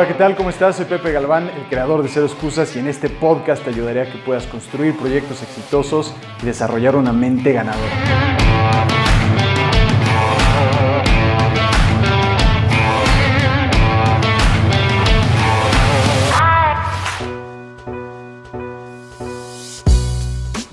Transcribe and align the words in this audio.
Hola, 0.00 0.08
¿qué 0.08 0.14
tal? 0.14 0.34
¿Cómo 0.34 0.48
estás? 0.48 0.76
Soy 0.76 0.86
Pepe 0.86 1.12
Galván, 1.12 1.50
el 1.50 1.68
creador 1.68 2.02
de 2.02 2.08
Cero 2.08 2.24
Excusas 2.24 2.74
y 2.74 2.78
en 2.78 2.88
este 2.88 3.10
podcast 3.10 3.62
te 3.62 3.68
ayudaré 3.68 4.00
a 4.00 4.10
que 4.10 4.16
puedas 4.16 4.46
construir 4.46 4.96
proyectos 4.96 5.42
exitosos 5.42 6.14
y 6.42 6.46
desarrollar 6.46 6.96
una 6.96 7.12
mente 7.12 7.52
ganadora. 7.52 8.30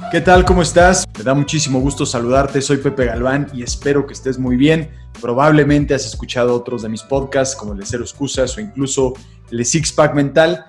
¿Qué 0.09 0.21
tal? 0.21 0.45
¿Cómo 0.45 0.61
estás? 0.61 1.05
Me 1.17 1.25
da 1.25 1.33
muchísimo 1.33 1.81
gusto 1.81 2.05
saludarte. 2.05 2.61
Soy 2.61 2.77
Pepe 2.77 3.07
Galván 3.07 3.47
y 3.53 3.61
espero 3.61 4.07
que 4.07 4.13
estés 4.13 4.39
muy 4.39 4.55
bien. 4.55 4.89
Probablemente 5.21 5.95
has 5.95 6.05
escuchado 6.05 6.53
otros 6.53 6.83
de 6.83 6.89
mis 6.89 7.01
podcasts 7.01 7.55
como 7.55 7.73
el 7.73 7.79
de 7.79 7.85
Cero 7.85 8.03
Excusas 8.03 8.55
o 8.57 8.61
incluso 8.61 9.13
el 9.49 9.57
de 9.57 9.65
Six 9.65 9.91
Pack 9.93 10.13
Mental. 10.13 10.63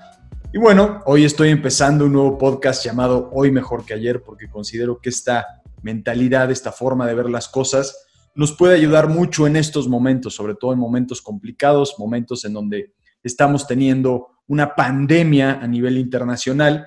Y 0.53 0.59
bueno, 0.59 1.03
hoy 1.05 1.25
estoy 1.25 1.51
empezando 1.51 2.07
un 2.07 2.15
nuevo 2.15 2.39
podcast 2.39 2.83
llamado 2.83 3.29
Hoy 3.33 3.51
Mejor 3.51 3.85
que 3.85 3.93
Ayer 3.93 4.23
porque 4.23 4.49
considero 4.49 5.01
que 5.01 5.11
esta 5.11 5.47
mentalidad, 5.83 6.51
esta 6.51 6.73
forma 6.73 7.07
de 7.07 7.15
ver 7.15 7.29
las 7.29 7.49
cosas, 7.49 8.07
nos 8.35 8.53
puede 8.53 8.75
ayudar 8.77 9.09
mucho 9.09 9.47
en 9.47 9.57
estos 9.57 9.87
momentos, 9.89 10.35
sobre 10.35 10.55
todo 10.55 10.73
en 10.73 10.79
momentos 10.79 11.21
complicados, 11.21 11.97
momentos 11.99 12.45
en 12.45 12.55
donde 12.55 12.95
estamos 13.23 13.67
teniendo 13.67 14.29
una 14.47 14.75
pandemia 14.75 15.61
a 15.61 15.67
nivel 15.67 15.99
internacional 15.99 16.87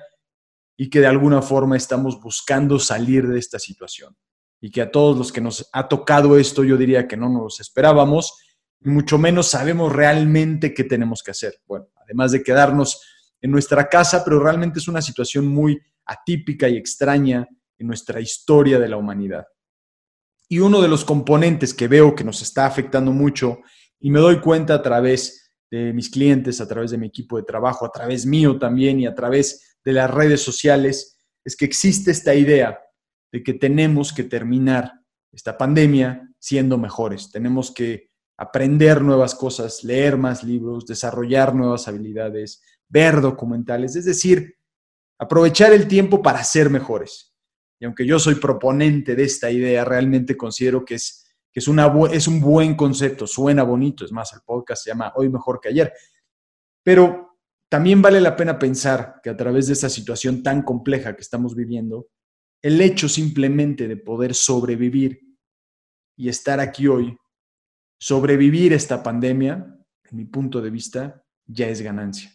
y 0.76 0.90
que 0.90 1.00
de 1.00 1.06
alguna 1.06 1.42
forma 1.42 1.76
estamos 1.76 2.20
buscando 2.20 2.78
salir 2.80 3.28
de 3.28 3.38
esta 3.38 3.58
situación. 3.60 4.16
Y 4.62 4.70
que 4.70 4.80
a 4.80 4.90
todos 4.90 5.18
los 5.18 5.30
que 5.30 5.42
nos 5.42 5.68
ha 5.74 5.88
tocado 5.88 6.38
esto, 6.38 6.64
yo 6.64 6.78
diría 6.78 7.06
que 7.06 7.18
no 7.18 7.28
nos 7.28 7.60
esperábamos, 7.60 8.32
mucho 8.80 9.18
menos 9.18 9.48
sabemos 9.48 9.92
realmente 9.92 10.72
qué 10.72 10.84
tenemos 10.84 11.22
que 11.22 11.32
hacer. 11.32 11.60
Bueno, 11.66 11.88
además 11.96 12.32
de 12.32 12.42
quedarnos 12.42 13.02
en 13.40 13.50
nuestra 13.50 13.88
casa, 13.90 14.24
pero 14.24 14.40
realmente 14.40 14.78
es 14.78 14.88
una 14.88 15.02
situación 15.02 15.46
muy 15.46 15.78
atípica 16.06 16.68
y 16.68 16.78
extraña 16.78 17.46
en 17.76 17.86
nuestra 17.86 18.20
historia 18.20 18.78
de 18.78 18.88
la 18.88 18.96
humanidad. 18.96 19.44
Y 20.48 20.60
uno 20.60 20.80
de 20.80 20.88
los 20.88 21.04
componentes 21.04 21.74
que 21.74 21.88
veo 21.88 22.14
que 22.14 22.24
nos 22.24 22.40
está 22.40 22.64
afectando 22.64 23.12
mucho, 23.12 23.58
y 23.98 24.10
me 24.10 24.20
doy 24.20 24.40
cuenta 24.40 24.74
a 24.74 24.82
través 24.82 25.52
de 25.70 25.92
mis 25.92 26.10
clientes, 26.10 26.60
a 26.60 26.68
través 26.68 26.90
de 26.90 26.98
mi 26.98 27.06
equipo 27.06 27.36
de 27.36 27.44
trabajo, 27.44 27.86
a 27.86 27.90
través 27.90 28.26
mío 28.26 28.58
también 28.58 29.00
y 29.00 29.06
a 29.06 29.14
través 29.14 29.78
de 29.84 29.92
las 29.92 30.10
redes 30.10 30.42
sociales 30.42 31.16
es 31.44 31.56
que 31.56 31.64
existe 31.64 32.10
esta 32.10 32.34
idea 32.34 32.78
de 33.32 33.42
que 33.42 33.54
tenemos 33.54 34.12
que 34.12 34.24
terminar 34.24 34.92
esta 35.32 35.56
pandemia 35.56 36.28
siendo 36.38 36.76
mejores. 36.76 37.30
Tenemos 37.30 37.70
que 37.72 38.10
aprender 38.36 39.00
nuevas 39.00 39.34
cosas, 39.34 39.82
leer 39.82 40.16
más 40.16 40.44
libros, 40.44 40.86
desarrollar 40.86 41.54
nuevas 41.54 41.88
habilidades, 41.88 42.62
ver 42.88 43.20
documentales, 43.20 43.96
es 43.96 44.04
decir, 44.04 44.56
aprovechar 45.18 45.72
el 45.72 45.88
tiempo 45.88 46.20
para 46.20 46.44
ser 46.44 46.68
mejores. 46.68 47.34
Y 47.80 47.84
aunque 47.84 48.06
yo 48.06 48.18
soy 48.18 48.34
proponente 48.36 49.16
de 49.16 49.24
esta 49.24 49.50
idea, 49.50 49.84
realmente 49.84 50.36
considero 50.36 50.84
que 50.84 50.96
es, 50.96 51.24
que 51.50 51.60
es, 51.60 51.68
una, 51.68 51.92
es 52.12 52.28
un 52.28 52.40
buen 52.40 52.74
concepto, 52.74 53.26
suena 53.26 53.62
bonito, 53.62 54.04
es 54.04 54.12
más, 54.12 54.32
el 54.34 54.40
podcast 54.44 54.84
se 54.84 54.90
llama 54.90 55.12
Hoy 55.16 55.28
Mejor 55.28 55.60
que 55.60 55.70
Ayer. 55.70 55.92
Pero 56.82 57.38
también 57.68 58.02
vale 58.02 58.20
la 58.20 58.36
pena 58.36 58.58
pensar 58.58 59.20
que 59.22 59.30
a 59.30 59.36
través 59.36 59.68
de 59.68 59.72
esta 59.72 59.88
situación 59.88 60.42
tan 60.42 60.62
compleja 60.62 61.14
que 61.14 61.22
estamos 61.22 61.54
viviendo, 61.54 62.08
el 62.62 62.80
hecho 62.80 63.08
simplemente 63.08 63.88
de 63.88 63.96
poder 63.96 64.34
sobrevivir 64.34 65.20
y 66.16 66.28
estar 66.28 66.60
aquí 66.60 66.86
hoy, 66.86 67.16
sobrevivir 67.98 68.72
esta 68.72 69.02
pandemia, 69.02 69.76
en 70.10 70.16
mi 70.16 70.24
punto 70.24 70.60
de 70.60 70.70
vista, 70.70 71.24
ya 71.46 71.68
es 71.68 71.82
ganancia. 71.82 72.32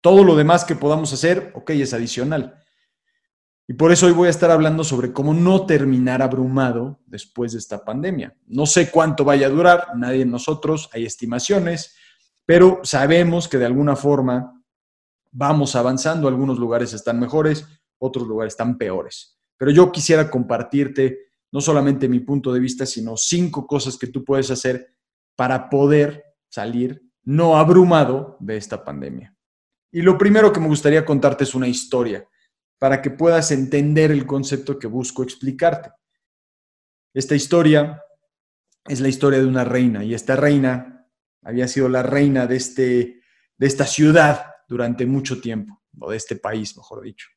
Todo 0.00 0.24
lo 0.24 0.36
demás 0.36 0.64
que 0.64 0.74
podamos 0.74 1.12
hacer, 1.12 1.52
ok, 1.54 1.70
es 1.70 1.94
adicional. 1.94 2.62
Y 3.68 3.74
por 3.74 3.92
eso 3.92 4.06
hoy 4.06 4.12
voy 4.12 4.28
a 4.28 4.30
estar 4.30 4.50
hablando 4.50 4.82
sobre 4.82 5.12
cómo 5.12 5.34
no 5.34 5.66
terminar 5.66 6.22
abrumado 6.22 7.00
después 7.06 7.52
de 7.52 7.58
esta 7.58 7.84
pandemia. 7.84 8.34
No 8.46 8.64
sé 8.64 8.90
cuánto 8.90 9.24
vaya 9.24 9.46
a 9.46 9.50
durar, 9.50 9.88
nadie 9.96 10.20
de 10.20 10.26
nosotros, 10.26 10.88
hay 10.92 11.04
estimaciones, 11.04 11.94
pero 12.46 12.80
sabemos 12.82 13.46
que 13.46 13.58
de 13.58 13.66
alguna 13.66 13.94
forma 13.94 14.64
vamos 15.30 15.76
avanzando, 15.76 16.26
algunos 16.26 16.58
lugares 16.58 16.94
están 16.94 17.20
mejores, 17.20 17.66
otros 17.98 18.26
lugares 18.26 18.54
están 18.54 18.78
peores. 18.78 19.37
Pero 19.58 19.70
yo 19.70 19.92
quisiera 19.92 20.30
compartirte 20.30 21.32
no 21.52 21.60
solamente 21.60 22.08
mi 22.08 22.20
punto 22.20 22.52
de 22.52 22.60
vista, 22.60 22.86
sino 22.86 23.16
cinco 23.16 23.66
cosas 23.66 23.98
que 23.98 24.06
tú 24.06 24.24
puedes 24.24 24.50
hacer 24.50 24.94
para 25.36 25.68
poder 25.68 26.24
salir 26.48 27.02
no 27.24 27.58
abrumado 27.58 28.36
de 28.40 28.56
esta 28.56 28.84
pandemia. 28.84 29.36
Y 29.90 30.02
lo 30.02 30.16
primero 30.16 30.52
que 30.52 30.60
me 30.60 30.68
gustaría 30.68 31.04
contarte 31.04 31.44
es 31.44 31.54
una 31.54 31.68
historia 31.68 32.26
para 32.78 33.02
que 33.02 33.10
puedas 33.10 33.50
entender 33.50 34.10
el 34.10 34.26
concepto 34.26 34.78
que 34.78 34.86
busco 34.86 35.22
explicarte. 35.22 35.90
Esta 37.12 37.34
historia 37.34 38.02
es 38.86 39.00
la 39.00 39.08
historia 39.08 39.40
de 39.40 39.46
una 39.46 39.64
reina 39.64 40.04
y 40.04 40.14
esta 40.14 40.36
reina 40.36 41.06
había 41.42 41.66
sido 41.68 41.88
la 41.88 42.02
reina 42.02 42.46
de, 42.46 42.56
este, 42.56 43.22
de 43.56 43.66
esta 43.66 43.86
ciudad 43.86 44.46
durante 44.68 45.06
mucho 45.06 45.40
tiempo, 45.40 45.82
o 45.98 46.10
de 46.10 46.16
este 46.16 46.36
país, 46.36 46.76
mejor 46.76 47.02
dicho. 47.02 47.28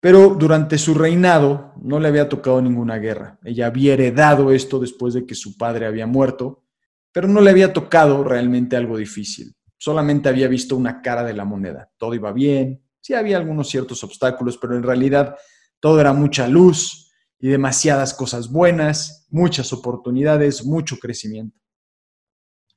Pero 0.00 0.36
durante 0.38 0.78
su 0.78 0.94
reinado 0.94 1.72
no 1.82 1.98
le 1.98 2.08
había 2.08 2.28
tocado 2.28 2.62
ninguna 2.62 2.98
guerra. 2.98 3.38
Ella 3.44 3.66
había 3.66 3.94
heredado 3.94 4.52
esto 4.52 4.78
después 4.78 5.14
de 5.14 5.26
que 5.26 5.34
su 5.34 5.56
padre 5.56 5.86
había 5.86 6.06
muerto, 6.06 6.64
pero 7.12 7.26
no 7.26 7.40
le 7.40 7.50
había 7.50 7.72
tocado 7.72 8.22
realmente 8.22 8.76
algo 8.76 8.96
difícil. 8.96 9.56
Solamente 9.76 10.28
había 10.28 10.48
visto 10.48 10.76
una 10.76 11.02
cara 11.02 11.24
de 11.24 11.34
la 11.34 11.44
moneda. 11.44 11.90
Todo 11.96 12.14
iba 12.14 12.32
bien, 12.32 12.82
sí 13.00 13.14
había 13.14 13.36
algunos 13.36 13.68
ciertos 13.68 14.04
obstáculos, 14.04 14.58
pero 14.58 14.76
en 14.76 14.82
realidad 14.82 15.36
todo 15.80 16.00
era 16.00 16.12
mucha 16.12 16.46
luz 16.46 17.12
y 17.40 17.48
demasiadas 17.48 18.14
cosas 18.14 18.50
buenas, 18.50 19.26
muchas 19.30 19.72
oportunidades, 19.72 20.64
mucho 20.64 20.98
crecimiento. 20.98 21.58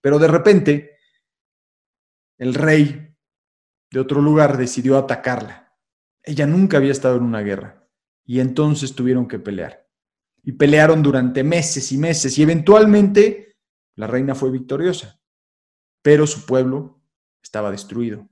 Pero 0.02 0.18
de 0.20 0.28
repente, 0.28 0.98
el 2.38 2.54
rey 2.56 3.16
de 3.92 4.00
otro 4.00 4.22
lugar 4.22 4.58
decidió 4.58 4.98
atacarla. 4.98 5.61
Ella 6.24 6.46
nunca 6.46 6.78
había 6.78 6.92
estado 6.92 7.18
en 7.18 7.24
una 7.24 7.42
guerra 7.42 7.88
y 8.26 8.40
entonces 8.40 8.96
tuvieron 8.96 9.28
que 9.28 9.40
pelear. 9.40 9.88
Y 10.44 10.54
pelearon 10.54 11.04
durante 11.04 11.44
meses 11.44 11.92
y 11.92 11.98
meses 11.98 12.38
y 12.38 12.44
eventualmente 12.44 13.58
la 13.96 14.08
reina 14.08 14.34
fue 14.34 14.50
victoriosa, 14.52 15.20
pero 16.02 16.26
su 16.26 16.46
pueblo 16.46 17.02
estaba 17.44 17.72
destruido. 17.72 18.28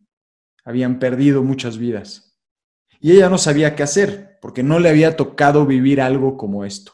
Habían 0.63 0.99
perdido 0.99 1.43
muchas 1.43 1.77
vidas. 1.77 2.39
Y 2.99 3.11
ella 3.11 3.29
no 3.29 3.37
sabía 3.37 3.75
qué 3.75 3.83
hacer 3.83 4.39
porque 4.41 4.63
no 4.63 4.79
le 4.79 4.89
había 4.89 5.15
tocado 5.15 5.65
vivir 5.65 6.01
algo 6.01 6.37
como 6.37 6.65
esto. 6.65 6.93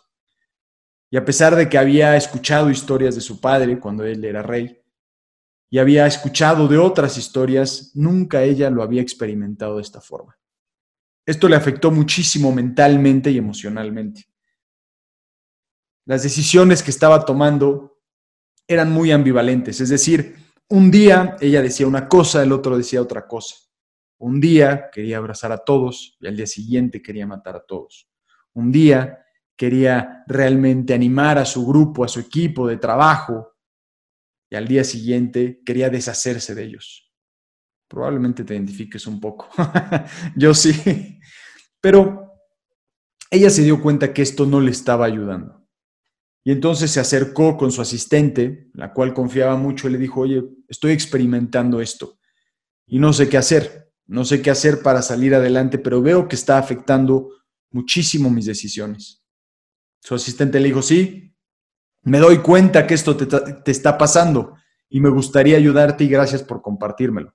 Y 1.10 1.18
a 1.18 1.26
pesar 1.26 1.56
de 1.56 1.70
que 1.70 1.78
había 1.78 2.16
escuchado 2.16 2.70
historias 2.70 3.16
de 3.16 3.22
su 3.22 3.40
padre 3.40 3.80
cuando 3.80 4.04
él 4.04 4.24
era 4.26 4.42
rey, 4.42 4.82
y 5.70 5.80
había 5.80 6.06
escuchado 6.06 6.68
de 6.68 6.78
otras 6.78 7.18
historias, 7.18 7.92
nunca 7.96 8.44
ella 8.44 8.70
lo 8.70 8.84
había 8.84 9.02
experimentado 9.02 9.78
de 9.78 9.82
esta 9.82 10.00
forma. 10.00 10.38
Esto 11.26 11.50
le 11.50 11.56
afectó 11.56 11.92
muchísimo 11.92 12.52
mentalmente 12.52 13.32
y 13.32 13.38
emocionalmente. 13.38 14.26
Las 16.06 16.24
decisiones 16.24 16.84
que 16.84 16.92
estaba 16.92 17.26
tomando 17.26 18.00
eran 18.68 18.92
muy 18.92 19.12
ambivalentes, 19.12 19.82
es 19.82 19.90
decir, 19.90 20.36
un 20.70 20.90
día 20.90 21.36
ella 21.40 21.62
decía 21.62 21.88
una 21.88 22.08
cosa, 22.08 22.44
el 22.44 22.52
otro 22.52 22.78
decía 22.78 23.02
otra 23.02 23.28
cosa. 23.28 23.56
Un 24.18 24.40
día 24.40 24.90
quería 24.92 25.18
abrazar 25.18 25.52
a 25.52 25.58
todos 25.58 26.18
y 26.20 26.28
al 26.28 26.36
día 26.36 26.48
siguiente 26.48 27.02
quería 27.02 27.28
matar 27.28 27.56
a 27.56 27.66
todos. 27.66 28.10
Un 28.54 28.72
día 28.72 29.26
quería 29.56 30.24
realmente 30.28 30.94
animar 30.94 31.38
a 31.38 31.46
su 31.46 31.66
grupo, 31.66 32.04
a 32.04 32.08
su 32.08 32.20
equipo 32.20 32.68
de 32.68 32.78
trabajo, 32.78 33.56
y 34.50 34.56
al 34.56 34.68
día 34.68 34.84
siguiente 34.84 35.62
quería 35.66 35.90
deshacerse 35.90 36.56
de 36.56 36.64
ellos. 36.64 37.05
Probablemente 37.96 38.44
te 38.44 38.54
identifiques 38.54 39.08
un 39.08 39.22
poco. 39.22 39.48
Yo 40.36 40.54
sí. 40.54 41.18
Pero 41.80 42.30
ella 43.32 43.50
se 43.50 43.64
dio 43.64 43.82
cuenta 43.82 44.12
que 44.14 44.22
esto 44.22 44.46
no 44.46 44.60
le 44.60 44.72
estaba 44.72 45.06
ayudando. 45.06 45.66
Y 46.44 46.52
entonces 46.52 46.92
se 46.92 47.00
acercó 47.00 47.56
con 47.56 47.72
su 47.72 47.82
asistente, 47.82 48.70
la 48.74 48.92
cual 48.92 49.14
confiaba 49.14 49.56
mucho, 49.56 49.88
y 49.88 49.94
le 49.94 49.98
dijo, 49.98 50.20
oye, 50.20 50.44
estoy 50.68 50.92
experimentando 50.92 51.80
esto 51.80 52.20
y 52.86 53.00
no 53.00 53.14
sé 53.14 53.30
qué 53.30 53.38
hacer. 53.38 53.94
No 54.08 54.26
sé 54.26 54.42
qué 54.42 54.52
hacer 54.52 54.82
para 54.82 55.02
salir 55.02 55.34
adelante, 55.34 55.78
pero 55.78 56.02
veo 56.02 56.28
que 56.28 56.36
está 56.36 56.58
afectando 56.58 57.30
muchísimo 57.72 58.30
mis 58.30 58.46
decisiones. 58.46 59.24
Su 60.02 60.16
asistente 60.16 60.60
le 60.60 60.68
dijo, 60.68 60.82
sí, 60.82 61.34
me 62.04 62.20
doy 62.20 62.40
cuenta 62.40 62.86
que 62.86 62.94
esto 62.94 63.16
te, 63.16 63.72
está 63.72 63.98
pasando 63.98 64.58
y 64.90 65.00
me 65.00 65.10
gustaría 65.10 65.56
ayudarte 65.56 66.04
y 66.04 66.10
gracias 66.10 66.44
por 66.44 66.62
compartírmelo. 66.62 67.34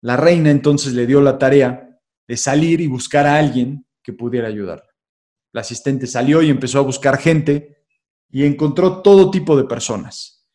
La 0.00 0.16
reina 0.16 0.50
entonces 0.50 0.92
le 0.92 1.06
dio 1.06 1.20
la 1.20 1.38
tarea 1.38 2.00
de 2.26 2.36
salir 2.36 2.80
y 2.80 2.86
buscar 2.86 3.26
a 3.26 3.36
alguien 3.36 3.86
que 4.02 4.12
pudiera 4.12 4.48
ayudarla. 4.48 4.94
La 5.52 5.62
asistente 5.62 6.06
salió 6.06 6.42
y 6.42 6.50
empezó 6.50 6.78
a 6.78 6.82
buscar 6.82 7.18
gente 7.18 7.84
y 8.30 8.44
encontró 8.44 9.02
todo 9.02 9.30
tipo 9.30 9.56
de 9.56 9.64
personas. 9.64 10.46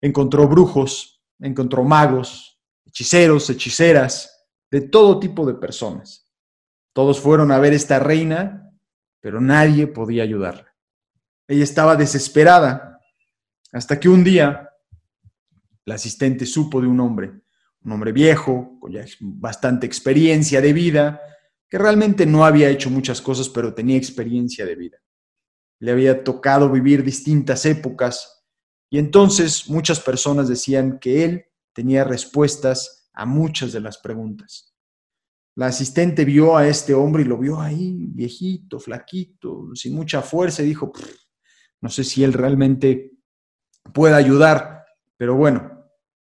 Encontró 0.00 0.48
brujos, 0.48 1.22
encontró 1.38 1.84
magos, 1.84 2.60
hechiceros, 2.84 3.48
hechiceras, 3.48 4.48
de 4.70 4.82
todo 4.82 5.20
tipo 5.20 5.46
de 5.46 5.54
personas. 5.54 6.30
Todos 6.92 7.20
fueron 7.20 7.52
a 7.52 7.58
ver 7.58 7.72
esta 7.72 7.98
reina, 7.98 8.72
pero 9.20 9.40
nadie 9.40 9.86
podía 9.86 10.22
ayudarla. 10.22 10.74
Ella 11.48 11.64
estaba 11.64 11.96
desesperada, 11.96 13.00
hasta 13.72 14.00
que 14.00 14.08
un 14.08 14.24
día 14.24 14.70
la 15.84 15.94
asistente 15.94 16.46
supo 16.46 16.80
de 16.80 16.88
un 16.88 16.98
hombre, 17.00 17.40
un 17.86 17.92
hombre 17.92 18.10
viejo, 18.10 18.78
con 18.80 18.90
ya 18.90 19.04
bastante 19.20 19.86
experiencia 19.86 20.60
de 20.60 20.72
vida, 20.72 21.20
que 21.68 21.78
realmente 21.78 22.26
no 22.26 22.44
había 22.44 22.68
hecho 22.68 22.90
muchas 22.90 23.22
cosas, 23.22 23.48
pero 23.48 23.74
tenía 23.74 23.96
experiencia 23.96 24.66
de 24.66 24.74
vida. 24.74 24.98
Le 25.78 25.92
había 25.92 26.24
tocado 26.24 26.68
vivir 26.68 27.04
distintas 27.04 27.64
épocas 27.64 28.44
y 28.90 28.98
entonces 28.98 29.70
muchas 29.70 30.00
personas 30.00 30.48
decían 30.48 30.98
que 30.98 31.24
él 31.24 31.44
tenía 31.72 32.02
respuestas 32.02 33.08
a 33.14 33.24
muchas 33.24 33.72
de 33.72 33.80
las 33.80 33.98
preguntas. 33.98 34.74
La 35.54 35.66
asistente 35.66 36.24
vio 36.24 36.56
a 36.56 36.66
este 36.66 36.92
hombre 36.92 37.22
y 37.22 37.26
lo 37.26 37.38
vio 37.38 37.60
ahí, 37.60 38.08
viejito, 38.08 38.80
flaquito, 38.80 39.68
sin 39.74 39.94
mucha 39.94 40.22
fuerza, 40.22 40.62
y 40.62 40.66
dijo, 40.66 40.92
no 41.80 41.88
sé 41.88 42.02
si 42.02 42.24
él 42.24 42.32
realmente 42.32 43.12
pueda 43.94 44.16
ayudar, 44.16 44.84
pero 45.16 45.36
bueno, 45.36 45.88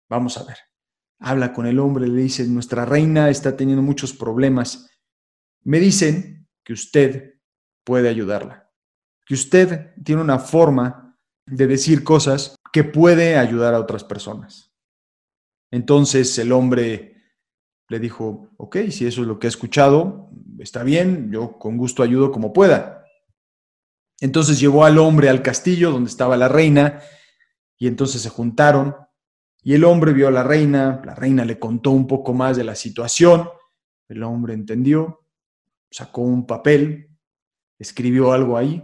vamos 0.09 0.39
a 0.39 0.45
ver. 0.45 0.57
Habla 1.23 1.53
con 1.53 1.67
el 1.67 1.79
hombre, 1.79 2.09
le 2.09 2.21
dice, 2.21 2.47
nuestra 2.49 2.85
reina 2.85 3.31
está 3.31 3.57
teniendo 3.57 3.83
muchos 3.83 4.13
problemas. 4.13 4.91
Me 5.63 5.79
dicen 5.79 6.49
que 6.65 6.73
usted 6.73 7.35
puede 7.85 8.09
ayudarla, 8.09 8.71
que 9.25 9.35
usted 9.35 9.95
tiene 10.03 10.21
una 10.21 10.41
forma 10.41 11.17
de 11.47 11.67
decir 11.69 12.03
cosas 12.03 12.57
que 12.73 12.83
puede 12.83 13.37
ayudar 13.37 13.75
a 13.75 13.81
otras 13.81 14.03
personas. 14.03 14.73
Entonces 15.71 16.37
el 16.39 16.51
hombre 16.51 17.17
le 17.89 17.99
dijo, 18.01 18.51
ok, 18.57 18.79
si 18.91 19.07
eso 19.07 19.21
es 19.21 19.29
lo 19.29 19.39
que 19.39 19.47
he 19.47 19.49
escuchado, 19.49 20.31
está 20.59 20.83
bien, 20.83 21.31
yo 21.31 21.59
con 21.59 21.77
gusto 21.77 22.03
ayudo 22.03 22.33
como 22.33 22.53
pueda. 22.53 23.05
Entonces 24.21 24.59
llevó 24.59 24.85
al 24.85 24.99
hombre 24.99 25.29
al 25.29 25.43
castillo 25.43 25.93
donde 25.93 26.11
estaba 26.11 26.37
la 26.37 26.49
reina 26.49 27.01
y 27.79 27.87
entonces 27.87 28.23
se 28.23 28.29
juntaron 28.29 28.97
y 29.63 29.75
el 29.75 29.85
hombre 29.85 30.13
vio 30.13 30.29
a 30.29 30.33
la 30.33 30.43
reina, 30.43 31.01
la 31.05 31.15
reina 31.15 31.45
le 31.45 31.59
contó 31.59 31.93
un 31.93 32.07
poco 32.07 32.35
más 32.35 32.57
de 32.57 32.65
la 32.65 32.75
situación, 32.75 33.49
el 34.09 34.23
hombre 34.25 34.55
entendió, 34.55 35.27
sacó 35.91 36.23
un 36.23 36.47
papel, 36.47 37.11
escribió 37.79 38.33
algo 38.33 38.57
ahí, 38.57 38.83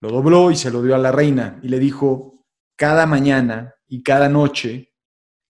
lo 0.00 0.10
dobló 0.10 0.50
y 0.50 0.56
se 0.56 0.70
lo 0.70 0.82
dio 0.82 0.94
a 0.94 0.98
la 0.98 1.10
reina 1.10 1.58
y 1.62 1.68
le 1.68 1.80
dijo, 1.80 2.46
cada 2.76 3.06
mañana 3.06 3.74
y 3.88 4.02
cada 4.02 4.28
noche, 4.28 4.94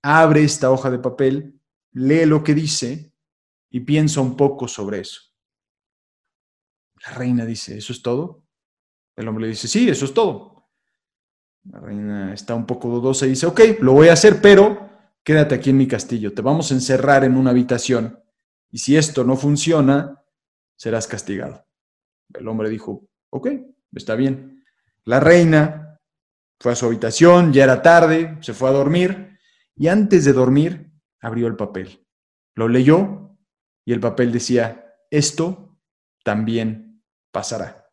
abre 0.02 0.44
esta 0.44 0.70
hoja 0.70 0.90
de 0.90 0.98
papel, 0.98 1.60
lee 1.92 2.24
lo 2.24 2.42
que 2.42 2.54
dice 2.54 3.12
y 3.70 3.80
piensa 3.80 4.20
un 4.22 4.36
poco 4.36 4.66
sobre 4.66 5.00
eso. 5.00 5.20
La 7.04 7.12
reina 7.12 7.44
dice, 7.44 7.76
¿eso 7.76 7.92
es 7.92 8.02
todo? 8.02 8.46
El 9.14 9.28
hombre 9.28 9.42
le 9.42 9.48
dice, 9.50 9.68
sí, 9.68 9.88
eso 9.88 10.06
es 10.06 10.14
todo. 10.14 10.57
La 11.70 11.80
reina 11.80 12.32
está 12.32 12.54
un 12.54 12.66
poco 12.66 12.88
dudosa 12.88 13.26
y 13.26 13.30
dice, 13.30 13.46
ok, 13.46 13.60
lo 13.80 13.92
voy 13.92 14.08
a 14.08 14.14
hacer, 14.14 14.40
pero 14.40 14.88
quédate 15.22 15.54
aquí 15.54 15.70
en 15.70 15.76
mi 15.76 15.86
castillo, 15.86 16.32
te 16.32 16.40
vamos 16.40 16.70
a 16.70 16.74
encerrar 16.74 17.24
en 17.24 17.36
una 17.36 17.50
habitación 17.50 18.22
y 18.70 18.78
si 18.78 18.96
esto 18.96 19.24
no 19.24 19.36
funciona, 19.36 20.22
serás 20.76 21.06
castigado. 21.06 21.66
El 22.34 22.48
hombre 22.48 22.70
dijo, 22.70 23.08
ok, 23.30 23.48
está 23.94 24.14
bien. 24.14 24.64
La 25.04 25.20
reina 25.20 26.00
fue 26.60 26.72
a 26.72 26.76
su 26.76 26.86
habitación, 26.86 27.52
ya 27.52 27.64
era 27.64 27.82
tarde, 27.82 28.38
se 28.40 28.52
fue 28.52 28.68
a 28.68 28.72
dormir 28.72 29.38
y 29.74 29.88
antes 29.88 30.24
de 30.24 30.32
dormir 30.32 30.92
abrió 31.20 31.46
el 31.46 31.56
papel. 31.56 32.06
Lo 32.54 32.68
leyó 32.68 33.36
y 33.84 33.92
el 33.92 34.00
papel 34.00 34.32
decía, 34.32 34.94
esto 35.10 35.78
también 36.24 37.02
pasará. 37.32 37.87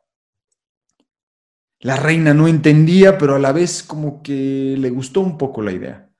La 1.85 1.97
reina 1.97 2.33
no 2.33 2.47
entendía, 2.47 3.15
pero 3.15 3.35
a 3.35 3.39
la 3.39 3.51
vez 3.51 3.83
como 3.83 4.23
que 4.23 4.75
le 4.75 4.89
gustó 4.89 5.21
un 5.21 5.37
poco 5.37 5.61
la 5.61 5.71
idea. 5.71 6.11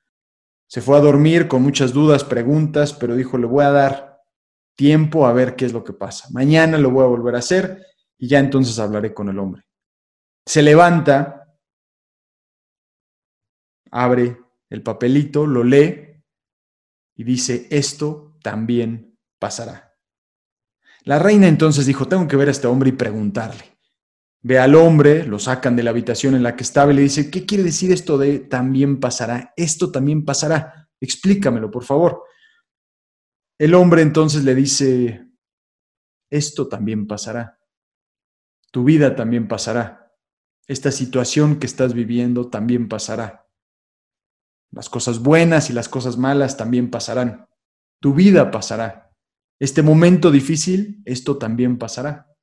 Se 0.68 0.80
fue 0.80 0.96
a 0.96 1.02
dormir 1.02 1.48
con 1.48 1.64
muchas 1.64 1.92
dudas, 1.92 2.24
preguntas, 2.24 2.94
pero 2.94 3.16
dijo, 3.16 3.40
le 3.40 3.48
voy 3.48 3.66
a 3.66 3.72
dar 3.72 4.22
tiempo 4.76 5.26
a 5.26 5.34
ver 5.34 5.56
qué 5.56 5.66
es 5.66 5.74
lo 5.74 5.84
que 5.84 5.94
pasa. 5.94 6.28
Mañana 6.32 6.78
lo 6.78 6.92
voy 6.92 7.04
a 7.04 7.08
volver 7.08 7.34
a 7.34 7.40
hacer 7.40 7.84
y 8.16 8.28
ya 8.28 8.38
entonces 8.38 8.78
hablaré 8.78 9.12
con 9.12 9.28
el 9.28 9.40
hombre. 9.40 9.64
Se 10.46 10.62
levanta, 10.62 11.58
abre 13.90 14.38
el 14.70 14.84
papelito, 14.84 15.48
lo 15.48 15.64
lee 15.64 16.22
y 17.16 17.24
dice, 17.24 17.66
esto 17.72 18.38
también 18.44 19.18
pasará. 19.40 19.98
La 21.06 21.18
reina 21.18 21.48
entonces 21.48 21.88
dijo, 21.88 22.08
tengo 22.08 22.28
que 22.28 22.36
ver 22.36 22.50
a 22.50 22.52
este 22.52 22.68
hombre 22.68 22.90
y 22.90 22.94
preguntarle 22.94 23.75
ve 24.46 24.60
al 24.60 24.76
hombre, 24.76 25.26
lo 25.26 25.40
sacan 25.40 25.76
de 25.76 25.82
la 25.82 25.90
habitación 25.90 26.36
en 26.36 26.44
la 26.44 26.56
que 26.56 26.62
estaba 26.62 26.94
y 26.94 26.96
le 26.96 27.02
dice, 27.02 27.32
¿qué 27.32 27.48
quiere 27.48 27.64
decir 27.64 27.92
esto 27.92 28.16
de 28.20 28.38
también 28.38 29.00
pasará? 29.00 29.52
Esto 29.58 29.92
también 29.92 30.24
pasará. 30.24 30.88
Explícamelo, 31.02 31.72
por 31.72 31.84
favor. 31.84 32.26
El 33.58 33.74
hombre 33.74 34.04
entonces 34.04 34.44
le 34.44 34.54
dice, 34.54 35.32
esto 36.30 36.68
también 36.68 37.08
pasará. 37.08 37.60
Tu 38.72 38.84
vida 38.84 39.16
también 39.16 39.48
pasará. 39.48 40.14
Esta 40.68 40.92
situación 40.92 41.58
que 41.58 41.66
estás 41.66 41.96
viviendo 41.96 42.48
también 42.48 42.88
pasará. 42.88 43.48
Las 44.70 44.90
cosas 44.90 45.24
buenas 45.24 45.72
y 45.72 45.74
las 45.74 45.90
cosas 45.90 46.18
malas 46.18 46.56
también 46.56 46.92
pasarán. 46.92 47.48
Tu 48.00 48.14
vida 48.14 48.52
pasará. 48.52 49.12
Este 49.60 49.82
momento 49.82 50.30
difícil, 50.30 51.02
esto 51.04 51.40
también 51.40 51.80
pasará. 51.80 52.35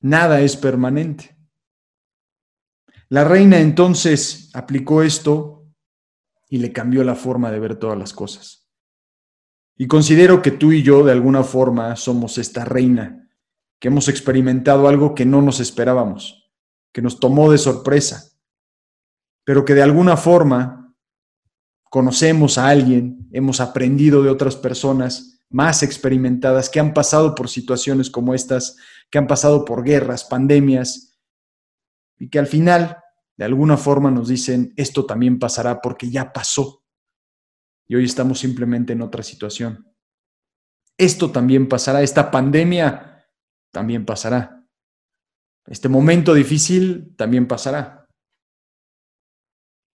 Nada 0.00 0.40
es 0.40 0.56
permanente. 0.56 1.36
La 3.08 3.24
reina 3.24 3.58
entonces 3.58 4.50
aplicó 4.54 5.02
esto 5.02 5.66
y 6.48 6.58
le 6.58 6.72
cambió 6.72 7.04
la 7.04 7.14
forma 7.14 7.50
de 7.50 7.60
ver 7.60 7.76
todas 7.76 7.98
las 7.98 8.12
cosas. 8.12 8.68
Y 9.76 9.86
considero 9.86 10.42
que 10.42 10.50
tú 10.50 10.72
y 10.72 10.82
yo 10.82 11.04
de 11.04 11.12
alguna 11.12 11.42
forma 11.42 11.96
somos 11.96 12.38
esta 12.38 12.64
reina, 12.64 13.28
que 13.78 13.88
hemos 13.88 14.08
experimentado 14.08 14.88
algo 14.88 15.14
que 15.14 15.24
no 15.24 15.42
nos 15.42 15.58
esperábamos, 15.58 16.52
que 16.92 17.02
nos 17.02 17.18
tomó 17.18 17.50
de 17.50 17.58
sorpresa, 17.58 18.30
pero 19.44 19.64
que 19.64 19.74
de 19.74 19.82
alguna 19.82 20.16
forma 20.16 20.94
conocemos 21.84 22.58
a 22.58 22.68
alguien, 22.68 23.28
hemos 23.32 23.60
aprendido 23.60 24.22
de 24.22 24.30
otras 24.30 24.54
personas 24.54 25.39
más 25.50 25.82
experimentadas, 25.82 26.70
que 26.70 26.80
han 26.80 26.94
pasado 26.94 27.34
por 27.34 27.48
situaciones 27.48 28.08
como 28.08 28.34
estas, 28.34 28.76
que 29.10 29.18
han 29.18 29.26
pasado 29.26 29.64
por 29.64 29.84
guerras, 29.84 30.24
pandemias, 30.24 31.18
y 32.18 32.28
que 32.28 32.38
al 32.38 32.46
final, 32.46 32.98
de 33.36 33.44
alguna 33.44 33.76
forma, 33.76 34.10
nos 34.10 34.28
dicen, 34.28 34.72
esto 34.76 35.04
también 35.04 35.38
pasará 35.38 35.80
porque 35.80 36.10
ya 36.10 36.32
pasó. 36.32 36.84
Y 37.88 37.96
hoy 37.96 38.04
estamos 38.04 38.38
simplemente 38.38 38.92
en 38.92 39.02
otra 39.02 39.22
situación. 39.22 39.86
Esto 40.96 41.30
también 41.30 41.68
pasará, 41.68 42.02
esta 42.02 42.30
pandemia 42.30 43.26
también 43.72 44.04
pasará. 44.04 44.64
Este 45.66 45.88
momento 45.88 46.34
difícil 46.34 47.14
también 47.16 47.48
pasará. 47.48 48.06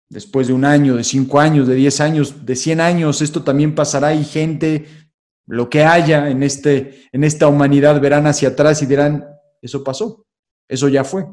Después 0.08 0.46
de 0.46 0.52
un 0.52 0.64
año, 0.64 0.96
de 0.96 1.04
cinco 1.04 1.40
años, 1.40 1.66
de 1.66 1.74
diez 1.74 2.00
años, 2.00 2.46
de 2.46 2.54
cien 2.54 2.80
años, 2.80 3.20
esto 3.20 3.42
también 3.42 3.74
pasará 3.74 4.14
y 4.14 4.24
gente 4.24 5.01
lo 5.46 5.68
que 5.68 5.84
haya 5.84 6.28
en, 6.30 6.42
este, 6.42 7.08
en 7.12 7.24
esta 7.24 7.48
humanidad 7.48 8.00
verán 8.00 8.26
hacia 8.26 8.50
atrás 8.50 8.82
y 8.82 8.86
dirán, 8.86 9.26
eso 9.60 9.82
pasó, 9.82 10.26
eso 10.68 10.88
ya 10.88 11.04
fue. 11.04 11.26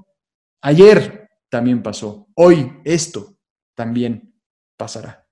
Ayer 0.62 1.30
también 1.50 1.82
pasó, 1.82 2.28
hoy 2.36 2.80
esto 2.84 3.38
también 3.76 4.36
pasará. 4.78 5.28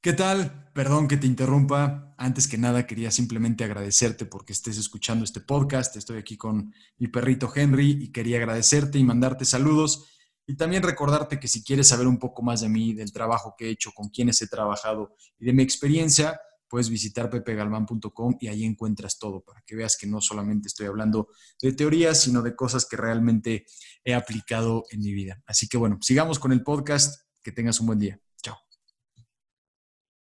¿Qué 0.00 0.12
tal? 0.12 0.70
Perdón 0.72 1.06
que 1.06 1.16
te 1.16 1.28
interrumpa. 1.28 2.12
Antes 2.18 2.48
que 2.48 2.58
nada 2.58 2.86
quería 2.88 3.12
simplemente 3.12 3.62
agradecerte 3.62 4.26
porque 4.26 4.52
estés 4.52 4.76
escuchando 4.76 5.24
este 5.24 5.40
podcast. 5.40 5.96
Estoy 5.96 6.18
aquí 6.18 6.36
con 6.36 6.74
mi 6.98 7.06
perrito 7.06 7.52
Henry 7.54 7.98
y 8.00 8.10
quería 8.10 8.38
agradecerte 8.38 8.98
y 8.98 9.04
mandarte 9.04 9.44
saludos. 9.44 10.08
Y 10.44 10.56
también 10.56 10.82
recordarte 10.82 11.38
que 11.38 11.46
si 11.46 11.62
quieres 11.62 11.86
saber 11.86 12.08
un 12.08 12.18
poco 12.18 12.42
más 12.42 12.62
de 12.62 12.68
mí, 12.68 12.94
del 12.94 13.12
trabajo 13.12 13.54
que 13.56 13.66
he 13.66 13.70
hecho, 13.70 13.92
con 13.92 14.08
quienes 14.08 14.42
he 14.42 14.48
trabajado 14.48 15.14
y 15.38 15.44
de 15.44 15.52
mi 15.52 15.62
experiencia, 15.62 16.40
puedes 16.72 16.88
visitar 16.88 17.28
pepegalván.com 17.28 18.38
y 18.40 18.48
ahí 18.48 18.64
encuentras 18.64 19.18
todo 19.18 19.42
para 19.42 19.60
que 19.66 19.76
veas 19.76 19.98
que 19.98 20.06
no 20.06 20.22
solamente 20.22 20.68
estoy 20.68 20.86
hablando 20.86 21.28
de 21.60 21.74
teorías, 21.74 22.18
sino 22.18 22.40
de 22.40 22.56
cosas 22.56 22.86
que 22.86 22.96
realmente 22.96 23.66
he 24.02 24.14
aplicado 24.14 24.84
en 24.90 25.00
mi 25.00 25.12
vida. 25.12 25.42
Así 25.46 25.68
que 25.68 25.76
bueno, 25.76 25.98
sigamos 26.00 26.38
con 26.38 26.50
el 26.50 26.62
podcast. 26.62 27.26
Que 27.42 27.52
tengas 27.52 27.78
un 27.80 27.88
buen 27.88 27.98
día. 27.98 28.18
Chao. 28.40 28.56